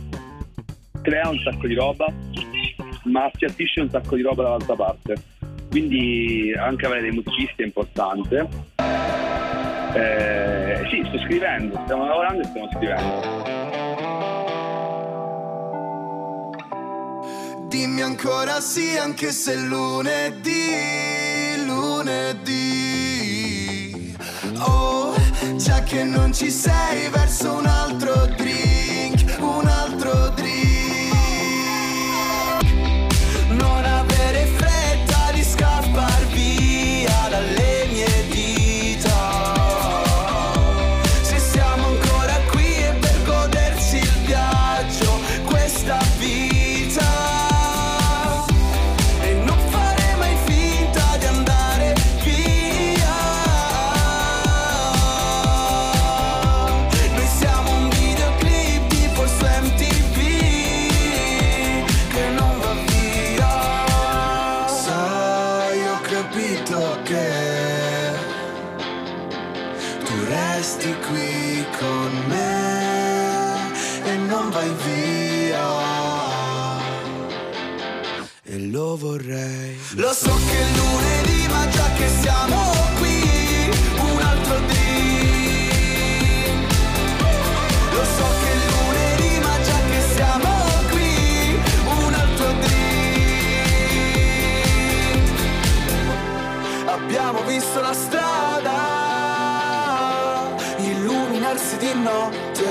crea 1.01 1.29
un 1.29 1.39
sacco 1.39 1.67
di 1.67 1.75
roba 1.75 2.13
ma 3.05 3.25
appiattisce 3.25 3.81
un 3.81 3.89
sacco 3.89 4.17
di 4.17 4.23
roba 4.23 4.43
dall'altra 4.43 4.75
parte 4.75 5.15
quindi 5.71 6.53
anche 6.59 6.85
avere 6.85 7.03
dei 7.03 7.13
musicisti 7.13 7.63
è 7.63 7.65
importante. 7.65 8.49
Eh, 9.95 10.87
sì 10.91 11.03
sto 11.09 11.19
scrivendo 11.21 11.81
stiamo 11.85 12.05
lavorando 12.07 12.43
e 12.43 12.45
stiamo 12.45 12.69
scrivendo. 12.75 13.49
Dimmi 17.69 18.03
ancora 18.03 18.61
sì 18.61 18.99
anche 18.99 19.31
se 19.31 19.55
lunedì, 19.57 20.51
lunedì. 21.65 23.31
Oh 24.59 25.15
già 25.57 25.83
che 25.83 26.05
non 26.05 26.33
ci 26.33 26.51
sei 26.51 27.09
verso 27.11 27.55
un 27.55 27.67
altro 27.67 28.27
drink, 28.27 28.40
illuminarsi 100.87 101.77
di 101.77 101.93
notte 101.95 102.65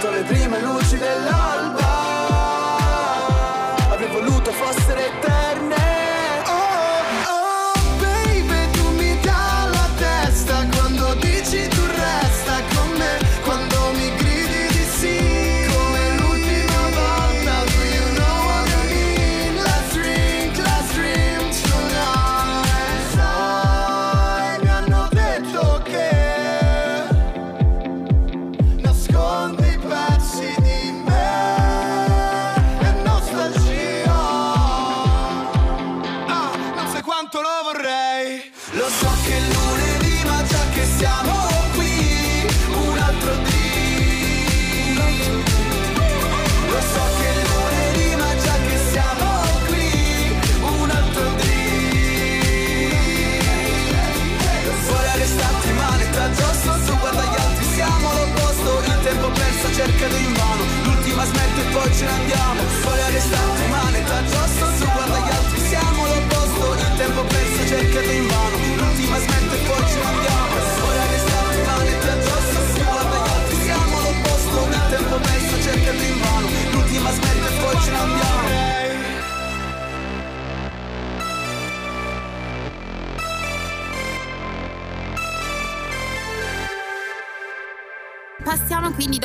con 0.00 0.12
le 0.12 0.22
prime 0.22 0.60
luci 0.60 0.96
dell'alba. 0.98 1.53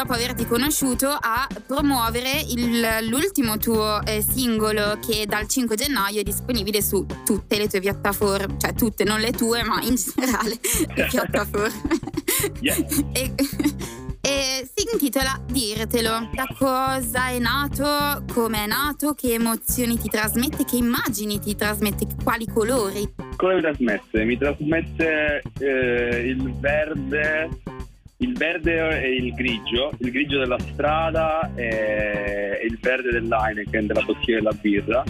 Dopo 0.10 0.14
averti 0.14 0.48
conosciuto, 0.48 1.08
a 1.08 1.48
promuovere 1.68 2.42
il- 2.48 3.08
l'ultimo 3.10 3.58
tuo 3.58 4.02
eh, 4.04 4.24
singolo 4.28 4.98
che 5.06 5.26
dal 5.28 5.48
5 5.48 5.76
gennaio 5.76 6.22
è 6.22 6.24
disponibile 6.24 6.82
su 6.82 7.06
tutte 7.24 7.58
le 7.58 7.68
tue 7.68 7.80
piattaforme, 7.80 8.56
cioè 8.58 8.74
tutte, 8.74 9.04
non 9.04 9.20
le 9.20 9.32
tue, 9.32 9.62
ma 9.64 9.80
in 9.84 9.96
generale 9.96 10.58
le 10.96 11.08
piattaforme. 11.08 11.98
E, 13.12 13.34
e 14.22 14.70
si 14.74 14.88
intitola 14.94 15.42
Dirtelo. 15.46 16.30
Da 16.34 16.48
cosa 16.58 17.30
è 17.30 17.40
nato, 17.40 18.24
come 18.34 18.64
è 18.64 18.68
nato, 18.68 19.14
che 19.14 19.34
emozioni 19.34 19.98
ti 19.98 20.08
trasmette, 20.08 20.66
che 20.66 20.76
immagini 20.78 21.40
ti 21.40 21.56
trasmette, 21.56 22.08
quali 22.24 22.46
colori. 22.48 23.12
Cosa 23.36 23.56
mi 23.56 23.62
trasmette? 23.62 24.24
Mi 24.24 24.38
trasmette 24.38 25.42
eh, 25.60 26.24
il 26.28 26.54
verde, 26.60 27.50
il 28.22 28.34
verde 28.38 29.02
e 29.02 29.16
il 29.16 29.34
grigio, 29.34 29.92
il 30.00 30.12
grigio 30.12 30.40
della 30.40 30.60
strada 30.60 31.52
e 31.56 32.66
il 32.68 32.78
verde 32.82 33.12
dell'Heineken, 33.12 33.88
della 33.88 34.02
bottiglia 34.02 34.38
della 34.38 34.58
birra. 34.60 35.04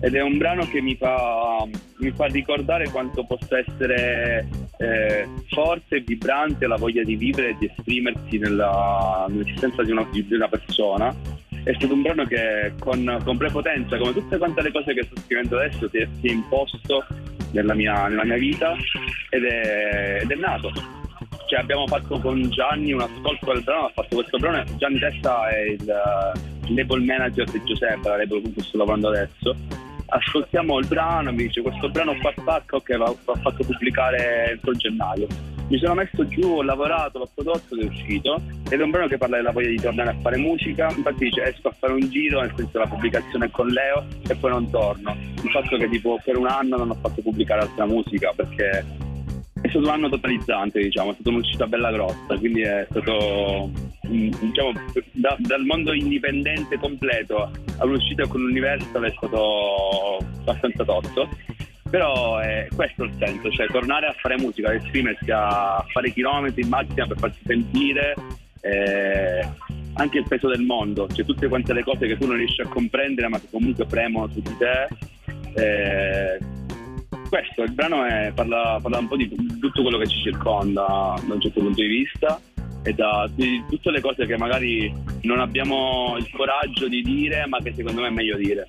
Ed 0.00 0.14
è 0.16 0.20
un 0.20 0.36
brano 0.36 0.66
che 0.66 0.80
mi 0.80 0.96
fa, 0.96 1.64
mi 1.98 2.10
fa 2.10 2.26
ricordare 2.26 2.88
quanto 2.90 3.24
possa 3.24 3.58
essere 3.58 4.48
eh, 4.78 5.28
forte 5.48 5.96
e 5.96 6.00
vibrante 6.00 6.66
la 6.66 6.76
voglia 6.76 7.04
di 7.04 7.14
vivere 7.14 7.50
e 7.50 7.56
di 7.58 7.66
esprimersi 7.66 8.38
nella, 8.38 9.26
nell'esistenza 9.28 9.82
di 9.84 9.92
una, 9.92 10.06
di 10.10 10.26
una 10.34 10.48
persona. 10.48 11.14
È 11.64 11.72
stato 11.74 11.94
un 11.94 12.02
brano 12.02 12.24
che 12.24 12.72
con, 12.80 13.20
con 13.24 13.36
prepotenza, 13.36 13.96
come 13.96 14.12
tutte 14.12 14.38
quante 14.38 14.62
le 14.62 14.72
cose 14.72 14.92
che 14.92 15.04
sto 15.04 15.20
scrivendo 15.20 15.58
adesso, 15.58 15.88
si 15.88 15.98
è, 15.98 16.08
si 16.20 16.26
è 16.26 16.32
imposto 16.32 17.04
nella 17.52 17.74
mia, 17.74 18.08
nella 18.08 18.24
mia 18.24 18.38
vita 18.38 18.74
ed 19.30 19.44
è, 19.44 20.20
ed 20.22 20.30
è 20.30 20.34
nato. 20.34 21.01
Cioè 21.52 21.60
abbiamo 21.60 21.86
fatto 21.86 22.18
con 22.18 22.48
Gianni 22.48 22.94
un 22.94 23.02
ascolto 23.02 23.52
del 23.52 23.62
brano, 23.62 23.84
ha 23.84 23.90
fatto 23.92 24.14
questo 24.14 24.38
brano, 24.38 24.64
Gianni 24.78 24.98
Testa 24.98 25.50
è 25.50 25.60
il, 25.68 25.94
il 26.68 26.74
label 26.74 27.02
manager 27.02 27.44
di 27.50 27.62
Giuseppe, 27.62 28.08
la 28.08 28.16
label 28.16 28.40
con 28.40 28.54
cui 28.54 28.62
sto 28.62 28.78
lavorando 28.78 29.08
adesso. 29.08 29.54
Ascoltiamo 30.06 30.78
il 30.78 30.86
brano, 30.86 31.30
mi 31.30 31.42
dice 31.42 31.60
questo 31.60 31.90
brano 31.90 32.16
qua 32.16 32.32
spacca, 32.34 32.76
ok, 32.76 32.96
va, 32.96 33.14
va 33.26 33.34
fatto 33.34 33.64
pubblicare 33.64 34.52
entro 34.52 34.72
gennaio. 34.72 35.26
Mi 35.68 35.76
sono 35.76 35.92
messo 35.92 36.26
giù, 36.26 36.56
ho 36.56 36.62
lavorato, 36.62 37.18
l'ho 37.18 37.28
prodotto 37.34 37.74
ed 37.74 37.82
è 37.82 37.84
uscito. 37.84 38.40
Ed 38.70 38.80
è 38.80 38.82
un 38.82 38.90
brano 38.90 39.08
che 39.08 39.18
parla 39.18 39.36
della 39.36 39.52
voglia 39.52 39.68
di 39.68 39.76
tornare 39.76 40.08
a 40.08 40.16
fare 40.22 40.38
musica. 40.38 40.90
Infatti 40.90 41.24
dice 41.24 41.42
esco 41.42 41.68
a 41.68 41.74
fare 41.78 41.92
un 41.92 42.08
giro, 42.08 42.40
nel 42.40 42.52
senso 42.56 42.78
la 42.78 42.86
pubblicazione 42.86 43.44
è 43.44 43.50
con 43.50 43.68
Leo 43.68 44.06
e 44.26 44.34
poi 44.36 44.50
non 44.50 44.70
torno. 44.70 45.14
Il 45.42 45.50
fatto 45.50 45.76
che 45.76 45.88
tipo 45.90 46.18
per 46.24 46.38
un 46.38 46.46
anno 46.46 46.78
non 46.78 46.90
ho 46.90 46.96
fatto 46.98 47.20
pubblicare 47.20 47.60
altra 47.60 47.84
musica 47.84 48.32
perché 48.34 49.10
è 49.62 49.68
stato 49.68 49.86
un 49.86 49.92
anno 49.92 50.08
totalizzante, 50.08 50.80
diciamo, 50.80 51.10
è 51.10 51.14
stata 51.14 51.30
un'uscita 51.30 51.66
bella 51.66 51.92
grossa, 51.92 52.36
quindi 52.36 52.62
è 52.62 52.84
stato 52.90 53.70
mm, 54.08 54.30
diciamo 54.40 54.72
da- 55.12 55.36
dal 55.38 55.64
mondo 55.64 55.92
indipendente 55.94 56.76
completo 56.78 57.48
all'uscita 57.78 58.26
con 58.26 58.40
l'Universal 58.42 59.04
è 59.04 59.12
stato 59.16 60.18
abbastanza 60.40 60.84
tosto. 60.84 61.28
Però 61.88 62.38
è 62.38 62.66
questo 62.74 63.04
il 63.04 63.12
senso, 63.18 63.50
cioè 63.50 63.66
tornare 63.66 64.06
a 64.06 64.14
fare 64.18 64.38
musica, 64.38 64.70
ad 64.70 64.76
esprimersi, 64.76 65.30
a 65.30 65.84
fare 65.92 66.10
chilometri 66.10 66.62
in 66.62 66.68
macchina 66.68 67.06
per 67.06 67.18
farsi 67.18 67.40
sentire, 67.44 68.14
eh, 68.62 69.46
anche 69.94 70.18
il 70.18 70.24
peso 70.26 70.48
del 70.48 70.62
mondo, 70.62 71.06
cioè 71.08 71.24
tutte 71.24 71.48
quante 71.48 71.74
le 71.74 71.84
cose 71.84 72.06
che 72.06 72.16
tu 72.16 72.26
non 72.26 72.36
riesci 72.36 72.62
a 72.62 72.66
comprendere 72.66 73.28
ma 73.28 73.38
che 73.38 73.48
comunque 73.50 73.84
premono 73.84 74.26
su 74.32 74.40
di 74.40 74.56
te. 74.56 74.88
eh, 75.54 76.51
questo, 77.32 77.62
il 77.62 77.72
brano 77.72 78.04
è- 78.04 78.30
parla, 78.34 78.78
parla 78.82 78.98
un 78.98 79.08
po' 79.08 79.16
di 79.16 79.26
tutto 79.58 79.80
quello 79.80 79.96
che 79.96 80.06
ci 80.06 80.20
circonda 80.20 81.16
da 81.26 81.32
un 81.32 81.40
certo 81.40 81.60
punto 81.60 81.80
di 81.80 81.86
vista 81.86 82.38
e 82.82 82.92
da 82.92 83.26
di 83.34 83.64
tutte 83.70 83.90
le 83.90 84.02
cose 84.02 84.26
che 84.26 84.36
magari 84.36 84.92
non 85.22 85.40
abbiamo 85.40 86.16
il 86.18 86.28
coraggio 86.30 86.88
di 86.88 87.00
dire 87.00 87.46
ma 87.46 87.56
che 87.62 87.72
secondo 87.74 88.02
me 88.02 88.08
è 88.08 88.10
meglio 88.10 88.36
dire. 88.36 88.66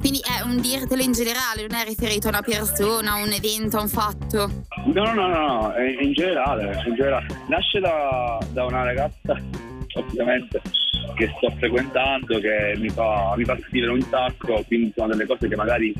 Quindi 0.00 0.20
è 0.20 0.42
un 0.42 0.60
dirtelo 0.60 1.02
in 1.02 1.12
generale, 1.12 1.66
non 1.68 1.78
è 1.78 1.84
riferito 1.84 2.26
a 2.26 2.30
una 2.30 2.42
persona, 2.42 3.12
a 3.12 3.22
un 3.22 3.30
evento, 3.30 3.76
a 3.76 3.82
un 3.82 3.88
fatto? 3.88 4.64
No, 4.86 5.12
no, 5.12 5.28
no, 5.28 5.46
no, 5.46 5.74
in 6.00 6.12
generale, 6.14 6.82
in 6.84 6.94
generale. 6.96 7.26
Nasce 7.48 7.78
da, 7.78 8.38
da 8.52 8.64
una 8.64 8.82
ragazza, 8.82 9.40
ovviamente, 9.94 10.60
che 11.14 11.32
sto 11.36 11.50
frequentando, 11.58 12.38
che 12.40 12.74
mi 12.76 12.88
fa, 12.88 13.34
mi 13.36 13.44
fa 13.44 13.56
scrivere 13.68 13.92
un 13.92 14.02
sacco, 14.02 14.64
quindi 14.66 14.92
sono 14.96 15.08
delle 15.08 15.26
cose 15.26 15.46
che 15.48 15.56
magari, 15.56 15.92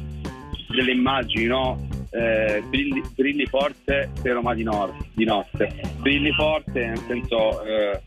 delle 0.69 0.93
immagini, 0.93 1.45
no? 1.45 1.87
Eh, 2.11 2.63
brilli, 2.69 3.03
brilli, 3.15 3.47
forte 3.47 4.11
se 4.21 4.33
Roma 4.33 4.55
di, 4.55 4.63
nord, 4.63 4.95
di 5.15 5.25
notte. 5.25 5.73
Brilli 5.99 6.33
forte 6.33 6.87
nel 6.87 7.03
senso 7.07 7.63
eh, 7.65 8.01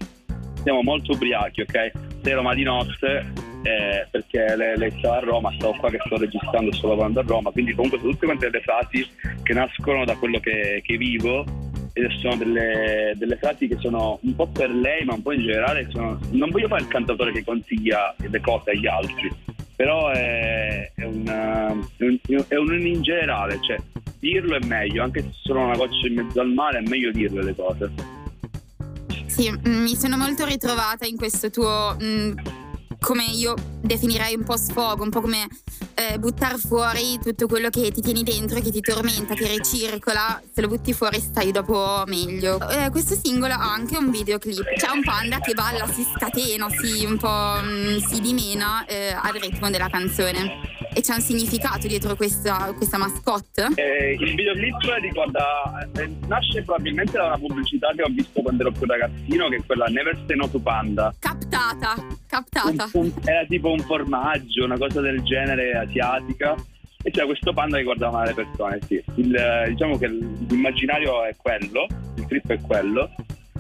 siamo 0.64 0.82
molto 0.82 1.14
ubriachi, 1.14 1.62
ok? 1.62 1.92
Se 2.22 2.34
Roma 2.34 2.54
di 2.54 2.64
notte 2.64 3.50
eh, 3.64 4.08
perché 4.10 4.56
lei, 4.56 4.78
lei 4.78 4.92
sta 4.98 5.18
a 5.18 5.20
Roma, 5.20 5.52
stavo 5.54 5.74
qua 5.74 5.90
che 5.90 6.00
sto 6.04 6.18
registrando, 6.18 6.74
sto 6.74 6.88
lavorando 6.88 7.20
a 7.20 7.24
Roma, 7.26 7.52
quindi 7.52 7.74
comunque 7.74 8.00
sono 8.00 8.12
tutte 8.12 8.26
quante 8.26 8.50
delle 8.50 8.64
frasi 8.64 9.08
che 9.44 9.54
nascono 9.54 10.06
da 10.06 10.16
quello 10.16 10.40
che, 10.40 10.82
che 10.84 10.98
vivo 10.98 11.46
e 11.94 12.08
sono 12.20 12.38
delle, 12.38 13.14
delle, 13.18 13.36
frasi 13.36 13.68
che 13.68 13.78
sono 13.80 14.18
un 14.22 14.36
po' 14.36 14.48
per 14.48 14.70
lei 14.70 15.04
ma 15.04 15.14
un 15.14 15.22
po' 15.22 15.34
in 15.34 15.42
generale 15.42 15.88
sono, 15.90 16.18
non 16.32 16.50
voglio 16.50 16.70
fare 16.70 16.84
il 16.84 16.88
cantatore 16.88 17.34
che 17.34 17.44
consiglia 17.44 18.16
le 18.18 18.40
cose 18.40 18.72
agli 18.72 18.88
altri 18.88 19.30
però 19.82 20.10
è, 20.12 20.92
è, 20.94 21.04
una, 21.06 21.70
è, 21.98 22.04
un, 22.04 22.20
è 22.48 22.56
un 22.56 22.86
in 22.86 23.02
generale 23.02 23.58
cioè 23.64 23.82
dirlo 24.20 24.56
è 24.56 24.64
meglio 24.68 25.02
anche 25.02 25.24
se 25.24 25.30
sono 25.42 25.66
una 25.66 25.76
goccia 25.76 26.06
in 26.06 26.14
mezzo 26.14 26.40
al 26.40 26.50
mare 26.50 26.78
è 26.78 26.88
meglio 26.88 27.12
dirle 27.12 27.44
le 27.44 27.56
cose. 27.56 27.92
Sì, 29.26 29.52
mi 29.64 29.96
sono 29.96 30.18
molto 30.18 30.46
ritrovata 30.46 31.08
in 31.08 31.18
questo 31.18 31.50
tuo 31.50 31.96
mh, 32.00 32.06
mm, 32.06 32.38
come 33.04 33.24
io 33.24 33.56
definirei 33.82 34.36
un 34.36 34.44
po' 34.44 34.56
sfogo, 34.56 35.04
un 35.04 35.10
po' 35.10 35.22
come 35.22 35.48
eh, 35.96 36.20
buttare 36.20 36.58
fuori 36.58 37.18
tutto 37.22 37.48
quello 37.48 37.70
che 37.70 37.92
ti 37.92 38.00
tieni 38.00 38.22
dentro 38.22 38.60
che 38.62 38.72
ti 38.72 38.80
tormenta, 38.80 39.34
ti 39.34 39.46
ricircola, 39.48 40.40
se 40.54 40.62
lo 40.62 40.68
butti 40.68 40.94
fuori 40.94 41.20
stai 41.20 41.52
dopo 41.52 42.04
meglio. 42.06 42.60
Eh, 42.70 42.90
questo 42.92 43.16
singolo 43.16 43.54
ha 43.54 43.74
anche 43.74 43.98
un 43.98 44.12
videoclip, 44.12 44.76
c'è 44.76 44.90
un 44.92 45.04
panda 45.04 45.40
che 45.40 45.54
balla, 45.54 45.88
si 45.88 46.06
scatena, 46.16 46.70
si 46.70 47.04
un 47.04 47.18
po' 47.18 47.60
mh, 47.62 47.94
mm, 47.94 47.98
si 47.98 48.22
dimena 48.22 48.86
eh, 48.86 49.12
al 49.12 49.34
ritmo 49.34 49.70
della 49.72 49.90
canzone. 49.90 50.70
E 50.94 51.00
c'è 51.00 51.16
un 51.16 51.22
significato 51.22 51.88
dietro 51.88 52.16
questa, 52.16 52.74
questa 52.76 52.98
mascotte? 52.98 53.70
Eh, 53.76 54.18
il 54.20 54.36
videoclip 54.36 54.76
ricorda, 55.00 55.88
eh, 55.96 56.12
nasce 56.28 56.64
probabilmente 56.64 57.14
da 57.14 57.28
una 57.28 57.38
pubblicità 57.38 57.92
che 57.96 58.04
ho 58.04 58.10
visto 58.10 58.42
quando 58.42 58.64
ero 58.64 58.72
più 58.72 58.86
ragazzino, 58.86 59.48
che 59.48 59.56
è 59.56 59.66
quella 59.66 59.86
Never 59.86 60.18
Say 60.28 60.36
No 60.36 60.50
to 60.50 60.60
Panda. 60.60 61.14
Captata, 61.18 61.96
captata. 62.32 62.90
Un, 62.94 63.12
era 63.26 63.46
tipo 63.46 63.70
un 63.72 63.80
formaggio, 63.80 64.64
una 64.64 64.78
cosa 64.78 65.02
del 65.02 65.22
genere 65.24 65.74
asiatica. 65.74 66.56
E 67.04 67.10
c'era 67.10 67.26
questo 67.26 67.52
panda 67.52 67.78
che 67.78 67.84
guardava 67.84 68.24
le 68.24 68.34
persone, 68.34 68.80
sì. 68.86 69.04
Il, 69.16 69.66
diciamo 69.70 69.98
che 69.98 70.08
l'immaginario 70.08 71.26
è 71.26 71.36
quello, 71.36 71.88
il 72.16 72.26
trip 72.28 72.48
è 72.52 72.62
quello. 72.62 73.10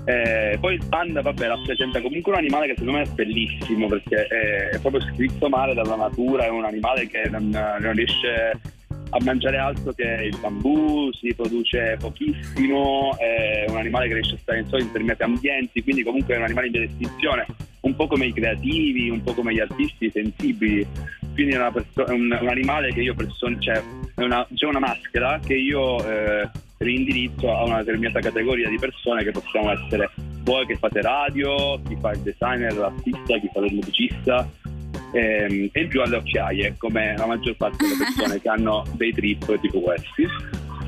Eh, 0.06 0.58
poi 0.60 0.76
il 0.76 0.86
panda, 0.88 1.22
vabbè, 1.22 1.48
rappresenta 1.48 2.02
comunque 2.02 2.32
un 2.32 2.38
animale 2.38 2.68
che 2.68 2.76
secondo 2.78 3.00
me 3.00 3.04
è 3.04 3.10
bellissimo 3.10 3.88
perché 3.88 4.28
è, 4.28 4.70
è 4.70 4.80
proprio 4.80 5.02
scritto 5.02 5.50
male 5.50 5.74
dalla 5.74 5.96
natura, 5.96 6.46
è 6.46 6.50
un 6.50 6.66
animale 6.66 7.08
che 7.08 7.30
non, 7.30 7.50
non 7.50 7.94
riesce 7.94 8.60
a 9.12 9.18
mangiare 9.24 9.58
altro 9.58 9.92
che 9.92 10.04
il 10.04 10.38
bambù, 10.40 11.12
si 11.12 11.34
produce 11.36 11.98
pochissimo, 12.00 13.18
è 13.18 13.66
un 13.68 13.78
animale 13.78 14.08
che 14.08 14.14
riesce 14.14 14.36
a 14.36 14.40
stare 14.40 14.60
in 14.60 14.68
soli 14.68 14.84
determinati 14.84 15.24
ambienti, 15.24 15.84
quindi 15.84 16.04
comunque 16.04 16.34
è 16.34 16.38
un 16.38 16.44
animale 16.44 16.68
in 16.68 16.72
via 16.72 16.82
di 16.82 16.88
estinzione, 16.88 17.46
un 17.82 17.96
po' 17.96 18.08
come 18.08 18.28
i 18.28 18.34
creativi, 18.34 19.10
un 19.10 19.22
po' 19.22 19.34
come 19.34 19.54
gli 19.54 19.60
artisti 19.60 20.10
sensibili. 20.10 20.88
Quindi 21.34 21.56
è, 21.56 21.72
perso- 21.72 22.06
è 22.06 22.12
un, 22.12 22.38
un, 22.40 22.48
animale 22.48 22.94
che 22.94 23.02
io 23.02 23.14
person- 23.14 23.62
cioè, 23.62 23.82
una, 24.16 24.48
c'è 24.54 24.66
una 24.66 24.80
maschera 24.80 25.40
che 25.46 25.56
io 25.56 26.06
eh, 26.06 26.50
rindirizzo 26.78 27.54
a 27.54 27.66
una 27.66 27.80
determinata 27.80 28.22
categoria 28.22 28.70
di 28.70 28.78
persone 28.78 29.24
che 29.24 29.32
possiamo 29.32 29.72
essere 29.72 30.10
voi 30.44 30.66
che 30.66 30.78
fate 30.78 31.02
radio, 31.02 31.80
chi 31.88 31.98
fa 32.00 32.12
il 32.12 32.20
designer, 32.20 32.76
l'artista, 32.76 33.38
chi 33.40 33.50
fa 33.52 33.60
il 33.60 33.74
musicista 33.74 34.50
ehm, 35.12 35.70
e 35.72 35.82
in 35.82 35.88
più 35.88 36.02
alle 36.02 36.18
occhiaie 36.18 36.76
come 36.78 37.16
la 37.18 37.26
maggior 37.26 37.56
parte 37.56 37.78
delle 37.84 37.98
persone 37.98 38.40
che 38.42 38.50
hanno 38.50 38.84
dei 38.94 39.14
trip 39.14 39.60
tipo 39.60 39.80
questi 39.82 40.28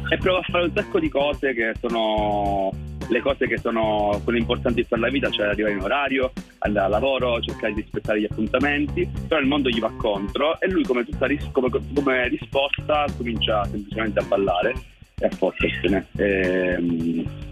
e 0.10 0.18
provo 0.18 0.38
a 0.38 0.44
fare 0.44 0.66
un 0.66 0.72
sacco 0.74 1.00
di 1.00 1.10
cose 1.10 1.54
che 1.54 1.74
sono 1.80 2.72
le 3.08 3.22
cose 3.22 3.48
che 3.48 3.58
sono 3.58 4.20
quelle 4.24 4.40
importanti 4.40 4.86
per 4.86 5.00
la 5.00 5.10
vita, 5.10 5.30
cioè 5.30 5.48
arrivare 5.48 5.74
in 5.74 5.82
orario, 5.82 6.32
andare 6.60 6.86
al 6.86 6.92
lavoro, 6.92 7.40
cercare 7.42 7.74
di 7.74 7.82
rispettare 7.82 8.22
gli 8.22 8.28
appuntamenti, 8.30 9.10
però 9.28 9.40
il 9.40 9.48
mondo 9.48 9.70
gli 9.70 9.80
va 9.80 9.92
contro 9.98 10.60
e 10.60 10.70
lui 10.70 10.84
come, 10.84 11.06
ris- 11.20 11.50
come, 11.52 11.70
come 11.70 12.28
risposta 12.28 13.06
comincia 13.18 13.66
semplicemente 13.66 14.20
a 14.20 14.24
ballare 14.24 14.74
e 15.20 15.26
a 15.26 15.30
fottersene. 15.30 16.08
Ehm, 16.18 17.52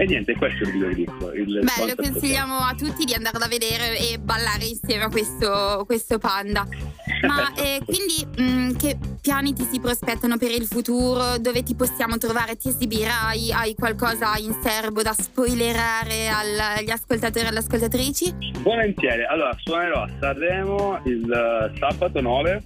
e 0.00 0.06
niente, 0.06 0.34
questo 0.34 0.64
è 0.64 0.66
il 0.66 0.72
videoclip. 0.72 1.32
Il 1.34 1.60
Beh, 1.62 1.86
lo 1.86 1.94
consigliamo 1.94 2.56
a 2.56 2.74
tutti 2.74 3.04
di 3.04 3.12
andare 3.12 3.36
a 3.36 3.46
vedere 3.48 3.98
e 3.98 4.18
ballare 4.18 4.64
insieme 4.64 5.04
a 5.04 5.10
questo, 5.10 5.82
questo 5.84 6.16
panda. 6.16 6.66
Ma 7.26 7.52
eh, 7.60 7.82
quindi 7.84 8.24
mh, 8.24 8.42
mm, 8.42 8.76
che 8.76 8.96
piani 9.20 9.52
ti 9.52 9.64
si 9.70 9.78
prospettano 9.78 10.38
per 10.38 10.52
il 10.52 10.64
futuro? 10.64 11.36
Dove 11.36 11.62
ti 11.62 11.74
possiamo 11.74 12.16
trovare? 12.16 12.56
Ti 12.56 12.70
esibirai? 12.70 13.52
Hai 13.52 13.74
qualcosa 13.74 14.38
in 14.38 14.56
serbo 14.62 15.02
da 15.02 15.12
spoilerare 15.12 16.28
agli 16.30 16.90
ascoltatori 16.90 17.44
e 17.44 17.48
alle 17.48 17.58
ascoltatrici? 17.58 18.34
Volentieri, 18.62 19.26
allora 19.26 19.54
suonerò 19.62 20.04
a 20.04 20.10
Sanremo 20.18 20.98
il 21.04 21.24
uh, 21.24 21.76
sabato 21.76 22.22
9. 22.22 22.62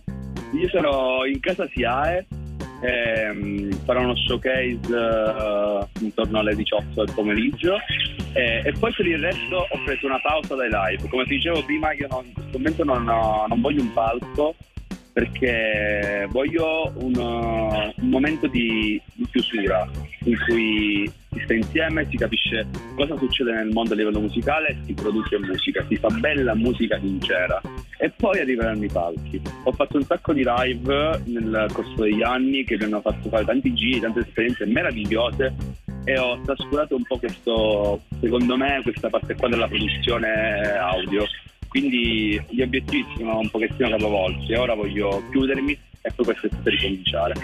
Io 0.53 0.69
sarò 0.69 1.25
in 1.27 1.41
casa 1.41 1.69
SIAE 1.75 2.27
eh, 2.81 3.69
farò 3.85 4.03
uno 4.03 4.15
showcase 4.17 4.79
uh, 4.93 5.87
intorno 6.01 6.39
alle 6.39 6.55
18 6.55 7.05
del 7.05 7.15
pomeriggio. 7.15 7.77
Eh, 8.33 8.63
e 8.65 8.73
poi 8.79 8.93
per 8.93 9.07
il 9.07 9.19
resto 9.19 9.67
ho 9.69 9.79
preso 9.85 10.07
una 10.07 10.21
pausa 10.21 10.55
dai 10.55 10.69
live. 10.71 11.09
Come 11.09 11.25
ti 11.25 11.37
dicevo 11.37 11.63
prima 11.65 11.93
io 11.93 12.07
non, 12.11 12.25
in 12.27 12.33
questo 12.35 12.59
momento 12.59 12.85
non, 12.85 13.09
ho, 13.09 13.47
non 13.49 13.61
voglio 13.61 13.83
un 13.83 13.93
palco 13.93 14.55
perché 15.15 16.27
voglio 16.31 16.93
un, 16.97 17.15
un 17.17 18.09
momento 18.09 18.49
di, 18.49 19.01
di, 19.15 19.27
chiusura 19.31 19.89
in 20.25 20.37
cui 20.45 21.11
si 21.35 21.41
sta 21.45 21.55
insieme, 21.55 22.07
si 22.09 22.17
capisce 22.17 22.67
cosa 22.95 23.17
succede 23.19 23.53
nel 23.53 23.71
mondo 23.71 23.93
a 23.93 23.97
livello 23.97 24.21
musicale, 24.21 24.79
si 24.85 24.95
produce 24.95 25.39
musica, 25.39 25.85
si 25.89 25.97
fa 25.97 26.09
bella 26.09 26.55
musica 26.55 26.99
sincera 26.99 27.61
e 27.99 28.11
poi 28.11 28.41
arriveranno 28.41 28.85
i 28.85 28.91
palchi. 28.91 29.41
Ho 29.65 29.73
fatto 29.73 29.97
un 29.97 30.05
sacco 30.05 30.33
di 30.33 30.45
live 30.47 31.21
nel 31.27 31.69
corso 31.73 32.03
degli 32.03 32.23
anni 32.23 32.65
che 32.65 32.77
mi 32.77 32.85
hanno 32.85 33.01
fatto 33.01 33.29
fare 33.29 33.45
tanti 33.45 33.75
giri, 33.75 34.01
tante 34.01 34.21
esperienze 34.21 34.67
meravigliose 34.67 35.55
e 36.05 36.19
ho 36.19 36.41
trascurato 36.45 36.97
un 36.97 37.03
po' 37.03 37.19
questo, 37.19 38.03
secondo 38.21 38.57
me, 38.57 38.81
questa 38.83 39.09
parte 39.09 39.35
qua 39.35 39.49
della 39.49 39.69
produzione 39.69 40.77
audio 40.79 41.25
quindi 41.75 42.41
gli 42.51 42.63
obiettivi 42.63 43.05
sono 43.17 43.41
un 43.41 43.51
pochettino 43.51 43.89
capovolti 43.89 44.53
e 44.53 44.57
ora 44.57 44.75
voglio 44.75 45.21
chiudermi 45.33 45.77
e 46.03 46.13
poi 46.13 46.25
questo 46.25 46.47
è 46.47 46.51
ricominciare. 46.63 47.35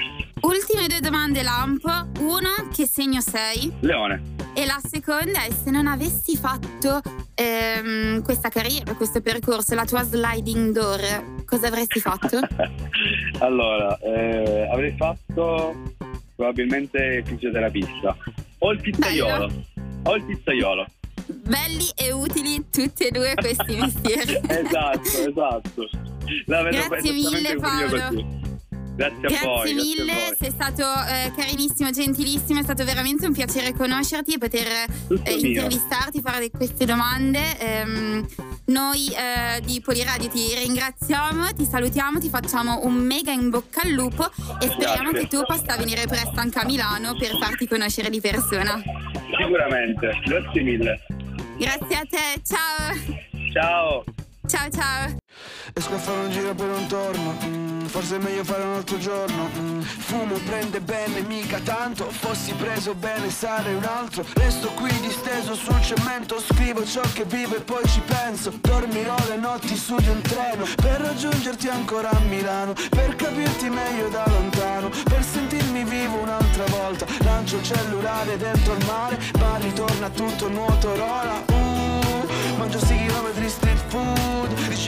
Ultime 0.42 0.86
due 0.86 1.00
domande 1.00 1.42
Lamp. 1.42 1.82
Una, 2.20 2.68
che 2.72 2.86
segno 2.86 3.20
sei? 3.20 3.72
Leone. 3.80 4.22
E 4.54 4.66
la 4.66 4.78
seconda 4.80 5.42
è 5.42 5.50
se 5.50 5.72
non 5.72 5.88
avessi 5.88 6.36
fatto 6.36 7.00
ehm, 7.34 8.22
questa 8.22 8.50
carriera, 8.50 8.94
questo 8.94 9.20
percorso, 9.20 9.74
la 9.74 9.84
tua 9.84 10.04
sliding 10.04 10.70
door, 10.74 11.42
cosa 11.44 11.66
avresti 11.66 11.98
fatto? 11.98 12.38
allora, 13.38 13.98
eh, 13.98 14.68
avrei 14.70 14.94
fatto 14.96 15.74
probabilmente 16.36 17.24
fisioterapista 17.26 18.16
o 18.58 18.70
il 18.70 18.80
pizzaiolo. 18.80 19.46
Bello. 19.48 19.64
O 20.04 20.14
il 20.14 20.22
pizzaiolo 20.22 20.86
belli 21.50 21.90
e 21.96 22.12
utili 22.12 22.64
tutti 22.70 23.02
e 23.02 23.10
due 23.10 23.34
questi 23.34 23.74
mestieri. 23.74 24.40
esatto, 24.46 25.00
esatto. 25.02 25.88
La 26.46 26.62
grazie 26.62 27.12
mille 27.12 27.56
Paolo. 27.56 28.38
Grazie, 28.94 29.18
grazie 29.20 29.46
voi, 29.46 29.74
mille, 29.74 30.12
grazie 30.12 30.36
sei 30.38 30.50
stato 30.50 30.82
eh, 30.82 31.32
carinissimo, 31.34 31.90
gentilissimo, 31.90 32.60
è 32.60 32.62
stato 32.62 32.84
veramente 32.84 33.26
un 33.26 33.32
piacere 33.32 33.72
conoscerti 33.72 34.34
e 34.34 34.38
poter 34.38 34.66
eh, 35.24 35.32
intervistarti, 35.32 36.20
fare 36.20 36.50
queste 36.50 36.84
domande. 36.84 37.58
Ehm, 37.58 38.26
noi 38.66 39.08
eh, 39.08 39.60
di 39.62 39.80
Poliradio 39.80 40.28
ti 40.28 40.54
ringraziamo, 40.54 41.52
ti 41.54 41.64
salutiamo, 41.64 42.20
ti 42.20 42.28
facciamo 42.28 42.84
un 42.84 42.94
mega 42.94 43.32
in 43.32 43.48
bocca 43.48 43.80
al 43.82 43.90
lupo 43.90 44.30
e 44.60 44.68
speriamo 44.68 45.10
grazie. 45.10 45.20
che 45.20 45.28
tu 45.28 45.42
possa 45.46 45.76
venire 45.76 46.04
presto 46.06 46.38
anche 46.38 46.58
a 46.58 46.64
Milano 46.66 47.16
per 47.16 47.38
farti 47.40 47.66
conoscere 47.66 48.10
di 48.10 48.20
persona. 48.20 48.80
Sicuramente, 49.38 50.12
grazie 50.26 50.62
mille. 50.62 51.00
Grazie 51.60 51.94
a 51.94 52.06
te, 52.06 52.40
ciao. 52.42 52.94
Ciao. 53.52 54.04
Ciao 54.46 54.70
ciao. 54.70 55.19
Esco 55.72 55.94
a 55.94 55.98
fare 55.98 56.18
un 56.18 56.30
giro 56.30 56.54
per 56.54 56.68
un 56.68 56.86
torno. 56.86 57.36
Mm 57.44 57.70
forse 57.90 58.16
è 58.16 58.18
meglio 58.18 58.44
fare 58.44 58.62
un 58.62 58.74
altro 58.74 58.98
giorno 58.98 59.50
mm. 59.52 59.80
Fumo 59.80 60.34
prende 60.46 60.80
bene, 60.80 61.20
mica 61.22 61.58
tanto 61.58 62.08
Fossi 62.08 62.52
preso 62.54 62.94
bene, 62.94 63.28
sarei 63.30 63.74
un 63.74 63.84
altro 63.84 64.24
Resto 64.34 64.68
qui 64.70 64.90
disteso 65.00 65.54
sul 65.54 65.80
cemento 65.82 66.40
Scrivo 66.40 66.84
ciò 66.84 67.02
che 67.12 67.24
vivo 67.24 67.56
e 67.56 67.60
poi 67.60 67.84
ci 67.88 68.00
penso 68.06 68.52
Dormirò 68.60 69.16
le 69.28 69.36
notti 69.36 69.76
su 69.76 69.96
di 69.96 70.08
un 70.08 70.20
treno 70.22 70.64
Per 70.76 71.00
raggiungerti 71.00 71.68
ancora 71.68 72.10
a 72.10 72.18
Milano 72.20 72.74
Per 72.88 73.16
capirti 73.16 73.68
meglio 73.68 74.08
da 74.08 74.24
lontano 74.26 74.88
Per 74.88 75.24
sentirmi 75.24 75.84
vivo 75.84 76.18
un'altra 76.18 76.64
volta 76.66 77.06
Lancio 77.18 77.56
il 77.56 77.64
cellulare 77.64 78.36
dentro 78.36 78.74
il 78.74 78.86
mare 78.86 79.18
Ma 79.38 79.56
ritorna 79.56 80.08
tutto 80.10 80.48
nuoto 80.48 80.94
rola 80.94 81.42
uh, 81.48 82.56
Mangio 82.56 82.78
6 82.78 83.06
km 83.06 83.46
street 83.48 83.82
food 83.88 84.29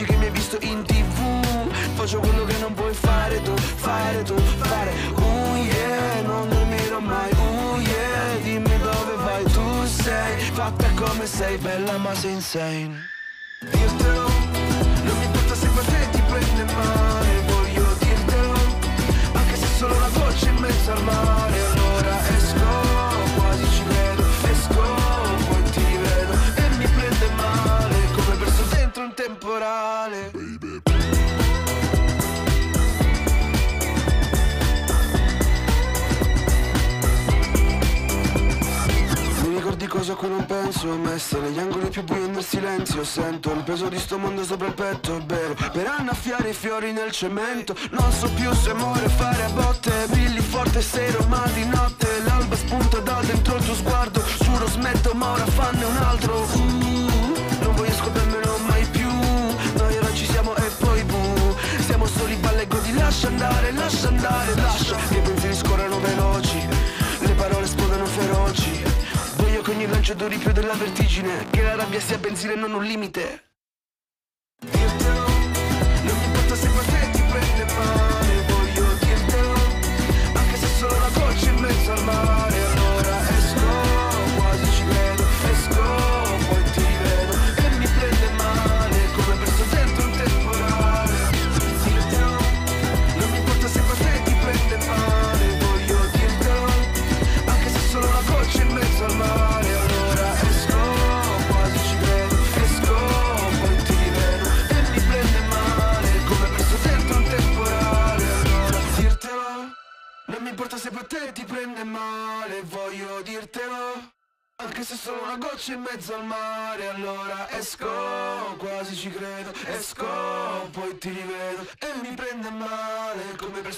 Dici 0.03 0.11
che 0.11 0.17
mi 0.17 0.25
hai 0.25 0.31
visto 0.31 0.57
in 0.61 0.83
tv 0.83 1.71
Faccio 1.93 2.19
quello 2.19 2.43
che 2.43 2.57
non 2.57 2.73
puoi 2.73 2.93
fare 2.93 3.41
tu 3.41 3.55
Fare 3.55 4.21
tu, 4.23 4.35
fare. 4.35 4.91
Uh 5.15 5.55
yeah, 5.55 6.21
non 6.23 6.49
dormirò 6.49 6.99
mai. 6.99 7.31
Uh 7.31 7.79
yeah, 7.79 8.35
dimmi 8.41 8.77
dove 8.79 9.15
vai. 9.23 9.43
Tu 9.43 9.85
sei 9.85 10.39
fatta 10.51 10.89
come 10.95 11.25
sei 11.25 11.57
Bella 11.57 11.97
ma 11.97 12.13
sei 12.15 12.33
insane. 12.33 13.09
Dirtelo 13.61 14.27
Non 15.03 15.17
mi 15.17 15.25
importa 15.25 15.55
se 15.55 15.67
per 15.69 15.85
te 15.85 16.09
ti 16.11 16.21
prende 16.27 16.73
male. 16.73 17.41
Voglio 17.47 17.95
dirtelo 17.99 18.53
Anche 19.31 19.55
se 19.55 19.67
solo 19.77 19.95
una 19.95 20.09
goccia 20.09 20.49
in 20.49 20.55
mezzo 20.57 20.91
al 20.91 21.03
mare. 21.03 21.59
Allora 21.71 22.19
esco, 22.27 22.42
cui 40.23 40.29
non 40.29 40.45
penso 40.45 40.87
Messe 40.97 41.37
negli 41.39 41.59
angoli 41.59 41.89
più 41.89 42.03
bui 42.03 42.29
nel 42.29 42.43
silenzio 42.43 43.03
Sento 43.03 43.51
il 43.51 43.63
peso 43.63 43.89
di 43.89 43.99
sto 43.99 44.17
mondo 44.17 44.43
sopra 44.43 44.67
il 44.67 44.73
petto 44.73 45.19
Bevo 45.25 45.53
per 45.71 45.87
annaffiare 45.87 46.49
i 46.49 46.53
fiori 46.53 46.93
nel 46.93 47.11
cemento 47.11 47.75
Non 47.91 48.11
so 48.11 48.29
più 48.31 48.51
se 48.53 48.73
muore 48.73 49.07
fare 49.09 49.43
a 49.43 49.49
botte 49.49 49.91
Brilli 50.09 50.39
forte 50.39 50.81
sero 50.81 51.25
ma 51.27 51.43
di 51.53 51.65
notte 51.65 52.07
L'alba 52.25 52.55
spunta 52.55 52.99
da 52.99 53.21
dentro 53.25 53.57
il 53.57 53.65
tuo 53.65 53.75
sguardo 53.75 54.23
Giuro 54.39 54.67
smetto 54.67 55.13
ma 55.13 55.31
ora 55.31 55.45
fanne 55.45 55.83
un 55.83 55.97
altro. 55.97 56.47
Uh, 56.53 57.33
Non 57.61 57.75
voglio 57.75 57.93
scoprirmelo 57.93 58.57
mai 58.67 58.85
più 58.85 59.09
Noi 59.09 59.97
ora 59.97 60.13
ci 60.13 60.25
siamo 60.25 60.55
e 60.55 60.71
poi 60.79 61.03
bu 61.03 61.55
Siamo 61.79 62.05
soli 62.05 62.35
balle 62.35 62.65
godi 62.67 62.93
Lascia 62.93 63.27
andare, 63.27 63.71
lascia 63.73 64.07
andare, 64.07 64.55
lascia 64.55 65.32
lancio 69.87 70.13
più 70.37 70.51
della 70.51 70.73
vertigine. 70.73 71.47
Che 71.49 71.61
la 71.61 71.75
rabbia 71.75 71.99
sia 71.99 72.17
benzina 72.17 72.53
e 72.53 72.55
non 72.55 72.73
un 72.73 72.83
limite 72.83 73.52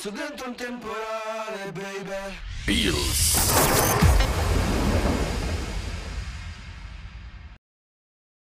male 0.05 0.11
Come 0.11 0.11
perso 0.11 0.11
dentro 0.11 0.47
un 0.49 0.55
temporale, 0.55 1.71
baby 1.71 2.35
Pills. 2.65 3.94